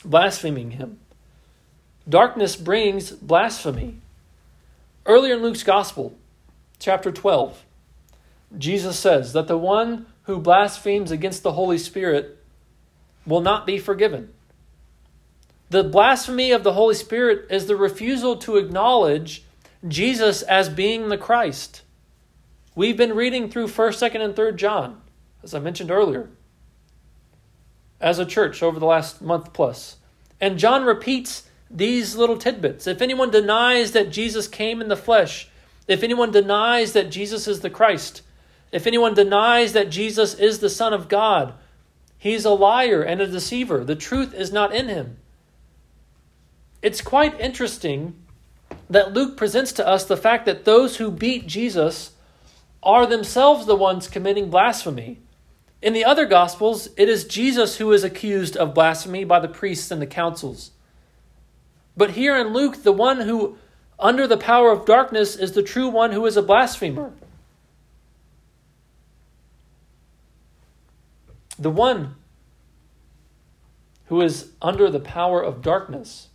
blaspheming 0.03 0.71
him. 0.71 0.99
Darkness 2.07 2.55
brings 2.55 3.11
blasphemy. 3.11 3.97
Earlier 5.05 5.35
in 5.35 5.41
Luke's 5.41 5.63
Gospel, 5.63 6.15
chapter 6.79 7.11
12, 7.11 7.63
Jesus 8.57 8.99
says 8.99 9.33
that 9.33 9.47
the 9.47 9.57
one 9.57 10.05
who 10.23 10.39
blasphemes 10.39 11.11
against 11.11 11.43
the 11.43 11.53
Holy 11.53 11.77
Spirit 11.77 12.37
will 13.25 13.41
not 13.41 13.65
be 13.65 13.77
forgiven. 13.77 14.33
The 15.69 15.83
blasphemy 15.83 16.51
of 16.51 16.63
the 16.63 16.73
Holy 16.73 16.95
Spirit 16.95 17.47
is 17.49 17.65
the 17.65 17.75
refusal 17.75 18.35
to 18.37 18.57
acknowledge 18.57 19.43
Jesus 19.87 20.41
as 20.41 20.69
being 20.69 21.09
the 21.09 21.17
Christ. 21.17 21.81
We've 22.75 22.97
been 22.97 23.15
reading 23.15 23.49
through 23.49 23.67
1st, 23.67 24.11
2nd, 24.11 24.21
and 24.21 24.35
3rd 24.35 24.57
John, 24.57 25.01
as 25.43 25.53
I 25.53 25.59
mentioned 25.59 25.91
earlier, 25.91 26.29
as 27.99 28.19
a 28.19 28.25
church 28.25 28.61
over 28.61 28.79
the 28.79 28.85
last 28.85 29.21
month 29.21 29.53
plus. 29.53 29.97
And 30.39 30.59
John 30.59 30.83
repeats 30.83 31.47
these 31.69 32.15
little 32.15 32.37
tidbits. 32.37 32.87
If 32.87 33.01
anyone 33.01 33.31
denies 33.31 33.91
that 33.93 34.11
Jesus 34.11 34.47
came 34.47 34.81
in 34.81 34.87
the 34.87 34.95
flesh, 34.95 35.49
if 35.87 36.03
anyone 36.03 36.31
denies 36.31 36.93
that 36.93 37.11
Jesus 37.11 37.47
is 37.47 37.61
the 37.61 37.69
Christ, 37.69 38.21
if 38.71 38.87
anyone 38.87 39.13
denies 39.13 39.73
that 39.73 39.89
Jesus 39.89 40.33
is 40.35 40.59
the 40.59 40.69
Son 40.69 40.93
of 40.93 41.09
God, 41.09 41.53
he's 42.17 42.45
a 42.45 42.51
liar 42.51 43.01
and 43.01 43.19
a 43.19 43.27
deceiver. 43.27 43.83
The 43.83 43.95
truth 43.95 44.33
is 44.33 44.51
not 44.51 44.73
in 44.73 44.87
him. 44.87 45.17
It's 46.81 47.01
quite 47.01 47.39
interesting 47.39 48.15
that 48.89 49.13
Luke 49.13 49.37
presents 49.37 49.71
to 49.73 49.87
us 49.87 50.05
the 50.05 50.17
fact 50.17 50.45
that 50.45 50.65
those 50.65 50.97
who 50.97 51.11
beat 51.11 51.47
Jesus 51.47 52.11
are 52.83 53.05
themselves 53.05 53.65
the 53.65 53.75
ones 53.75 54.07
committing 54.07 54.49
blasphemy. 54.49 55.19
In 55.81 55.93
the 55.93 56.05
other 56.05 56.25
Gospels, 56.25 56.89
it 56.97 57.09
is 57.09 57.25
Jesus 57.25 57.77
who 57.77 57.91
is 57.91 58.03
accused 58.03 58.55
of 58.55 58.73
blasphemy 58.73 59.23
by 59.23 59.39
the 59.39 59.47
priests 59.47 59.91
and 59.91 60.01
the 60.01 60.07
councils. 60.07 60.71
But 61.97 62.11
here 62.11 62.37
in 62.37 62.53
Luke, 62.53 62.83
the 62.83 62.91
one 62.91 63.21
who, 63.21 63.57
under 63.99 64.27
the 64.27 64.37
power 64.37 64.71
of 64.71 64.85
darkness, 64.85 65.35
is 65.35 65.51
the 65.51 65.63
true 65.63 65.89
one 65.89 66.11
who 66.11 66.25
is 66.25 66.37
a 66.37 66.41
blasphemer. 66.41 67.11
The 71.61 71.69
one 71.69 72.15
who 74.05 74.19
is 74.21 74.53
under 74.63 74.89
the 74.89 74.99
power 74.99 75.43
of 75.43 75.61
darkness 75.61 76.29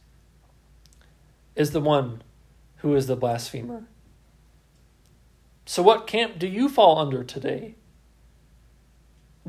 is 1.56 1.72
the 1.72 1.80
one 1.80 2.22
who 2.76 2.94
is 2.94 3.08
the 3.08 3.16
blasphemer. 3.16 3.88
So, 5.64 5.82
what 5.82 6.06
camp 6.06 6.38
do 6.38 6.46
you 6.46 6.68
fall 6.68 6.96
under 6.98 7.24
today? 7.24 7.74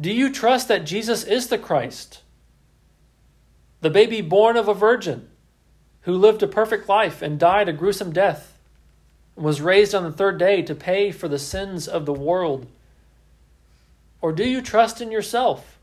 Do 0.02 0.12
you 0.12 0.32
trust 0.32 0.68
that 0.68 0.84
Jesus 0.84 1.24
is 1.24 1.46
the 1.46 1.60
Christ, 1.60 2.24
the 3.82 3.92
baby 3.92 4.22
born 4.22 4.58
of 4.58 4.68
a 4.68 4.74
virgin, 4.74 5.30
who 6.02 6.14
lived 6.14 6.42
a 6.42 6.48
perfect 6.48 6.90
life 6.90 7.22
and 7.22 7.38
died 7.38 7.70
a 7.70 7.74
gruesome 7.74 8.12
death, 8.12 8.58
and 9.36 9.46
was 9.46 9.62
raised 9.62 9.94
on 9.94 10.02
the 10.02 10.12
third 10.12 10.40
day 10.40 10.64
to 10.64 10.74
pay 10.74 11.12
for 11.12 11.28
the 11.28 11.38
sins 11.38 11.88
of 11.88 12.08
the 12.08 12.14
world? 12.14 12.66
Or 14.22 14.32
do 14.32 14.48
you 14.48 14.62
trust 14.62 15.02
in 15.02 15.12
yourself? 15.12 15.80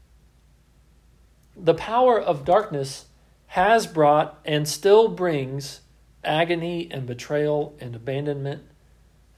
The 1.57 1.75
power 1.75 2.20
of 2.20 2.44
darkness 2.44 3.07
has 3.49 3.87
brought 3.87 4.38
and 4.44 4.66
still 4.66 5.09
brings 5.09 5.81
agony 6.25 6.88
and 6.90 7.07
betrayal 7.07 7.77
and 7.81 7.94
abandonment 7.94 8.62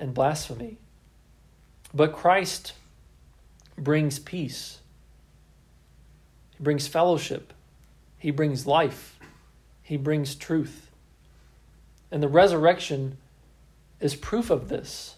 and 0.00 0.14
blasphemy. 0.14 0.78
But 1.92 2.12
Christ 2.12 2.72
brings 3.76 4.18
peace, 4.18 4.78
He 6.56 6.62
brings 6.62 6.86
fellowship, 6.86 7.52
He 8.18 8.30
brings 8.30 8.66
life, 8.66 9.18
He 9.82 9.96
brings 9.96 10.34
truth. 10.34 10.90
And 12.10 12.22
the 12.22 12.28
resurrection 12.28 13.18
is 14.00 14.14
proof 14.14 14.48
of 14.48 14.68
this. 14.68 15.15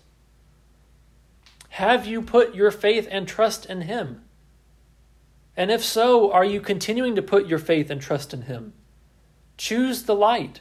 Have 1.69 2.07
you 2.07 2.23
put 2.23 2.55
your 2.55 2.71
faith 2.71 3.07
and 3.11 3.29
trust 3.29 3.67
in 3.67 3.83
Him? 3.83 4.23
And 5.57 5.71
if 5.71 5.85
so, 5.85 6.33
are 6.33 6.45
you 6.45 6.61
continuing 6.61 7.15
to 7.17 7.23
put 7.23 7.47
your 7.47 7.59
faith 7.59 7.91
and 7.91 8.01
trust 8.01 8.33
in 8.33 8.43
Him? 8.43 8.73
Choose 9.57 10.05
the 10.05 10.15
light. 10.15 10.61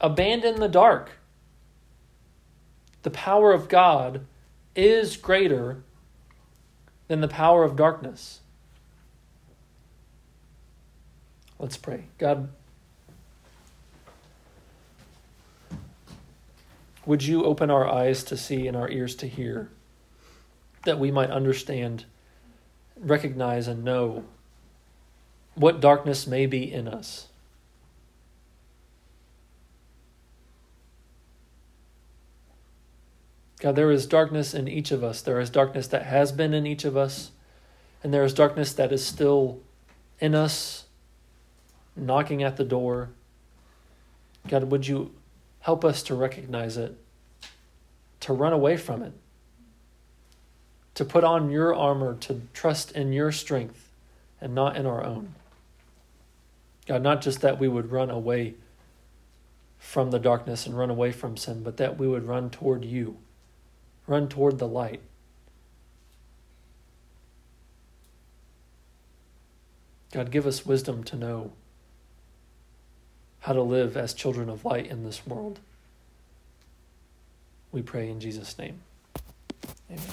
Abandon 0.00 0.60
the 0.60 0.68
dark. 0.68 1.12
The 3.02 3.10
power 3.10 3.52
of 3.52 3.68
God 3.68 4.26
is 4.74 5.16
greater 5.16 5.82
than 7.06 7.20
the 7.20 7.28
power 7.28 7.64
of 7.64 7.76
darkness. 7.76 8.40
Let's 11.58 11.76
pray. 11.76 12.04
God, 12.18 12.48
would 17.08 17.24
you 17.24 17.42
open 17.42 17.70
our 17.70 17.88
eyes 17.88 18.22
to 18.22 18.36
see 18.36 18.68
and 18.68 18.76
our 18.76 18.90
ears 18.90 19.14
to 19.14 19.26
hear 19.26 19.70
that 20.84 20.98
we 20.98 21.10
might 21.10 21.30
understand, 21.30 22.04
recognize, 23.00 23.66
and 23.66 23.82
know 23.82 24.24
what 25.54 25.80
darkness 25.80 26.26
may 26.26 26.44
be 26.44 26.70
in 26.70 26.86
us? 26.86 27.28
God, 33.60 33.74
there 33.74 33.90
is 33.90 34.04
darkness 34.04 34.52
in 34.52 34.68
each 34.68 34.90
of 34.90 35.02
us. 35.02 35.22
There 35.22 35.40
is 35.40 35.48
darkness 35.48 35.86
that 35.86 36.02
has 36.04 36.30
been 36.30 36.52
in 36.52 36.66
each 36.66 36.84
of 36.84 36.94
us, 36.94 37.30
and 38.02 38.12
there 38.12 38.22
is 38.22 38.34
darkness 38.34 38.74
that 38.74 38.92
is 38.92 39.02
still 39.02 39.60
in 40.20 40.34
us, 40.34 40.84
knocking 41.96 42.42
at 42.42 42.58
the 42.58 42.64
door. 42.64 43.08
God, 44.46 44.64
would 44.64 44.86
you 44.86 45.14
help 45.68 45.84
us 45.84 46.02
to 46.02 46.14
recognize 46.14 46.78
it, 46.78 46.96
to 48.20 48.32
run 48.32 48.54
away 48.54 48.76
from 48.76 49.02
it, 49.02 49.12
to 50.94 51.04
put 51.04 51.24
on 51.24 51.50
your 51.50 51.74
armor, 51.74 52.14
to 52.14 52.40
trust 52.54 52.90
in 52.92 53.12
your 53.12 53.30
strength 53.30 53.90
and 54.40 54.54
not 54.54 54.76
in 54.76 54.86
our 54.86 55.04
own? 55.04 55.34
God, 56.86 57.02
not 57.02 57.20
just 57.20 57.42
that 57.42 57.58
we 57.58 57.68
would 57.68 57.92
run 57.92 58.08
away 58.08 58.54
from 59.78 60.10
the 60.10 60.18
darkness 60.18 60.66
and 60.66 60.76
run 60.76 60.88
away 60.88 61.12
from 61.12 61.36
sin, 61.36 61.62
but 61.62 61.76
that 61.76 61.98
we 61.98 62.08
would 62.08 62.26
run 62.26 62.48
toward 62.48 62.84
you 62.84 63.18
Run 64.08 64.26
toward 64.26 64.58
the 64.58 64.66
light. 64.66 65.02
God, 70.12 70.30
give 70.30 70.46
us 70.46 70.64
wisdom 70.64 71.04
to 71.04 71.16
know 71.16 71.52
how 73.48 73.54
to 73.54 73.62
live 73.62 73.96
as 73.96 74.12
children 74.12 74.50
of 74.50 74.62
light 74.62 74.86
in 74.88 75.04
this 75.04 75.26
world. 75.26 75.58
We 77.72 77.80
pray 77.80 78.10
in 78.10 78.20
Jesus' 78.20 78.58
name. 78.58 78.80
Amen. 79.90 80.04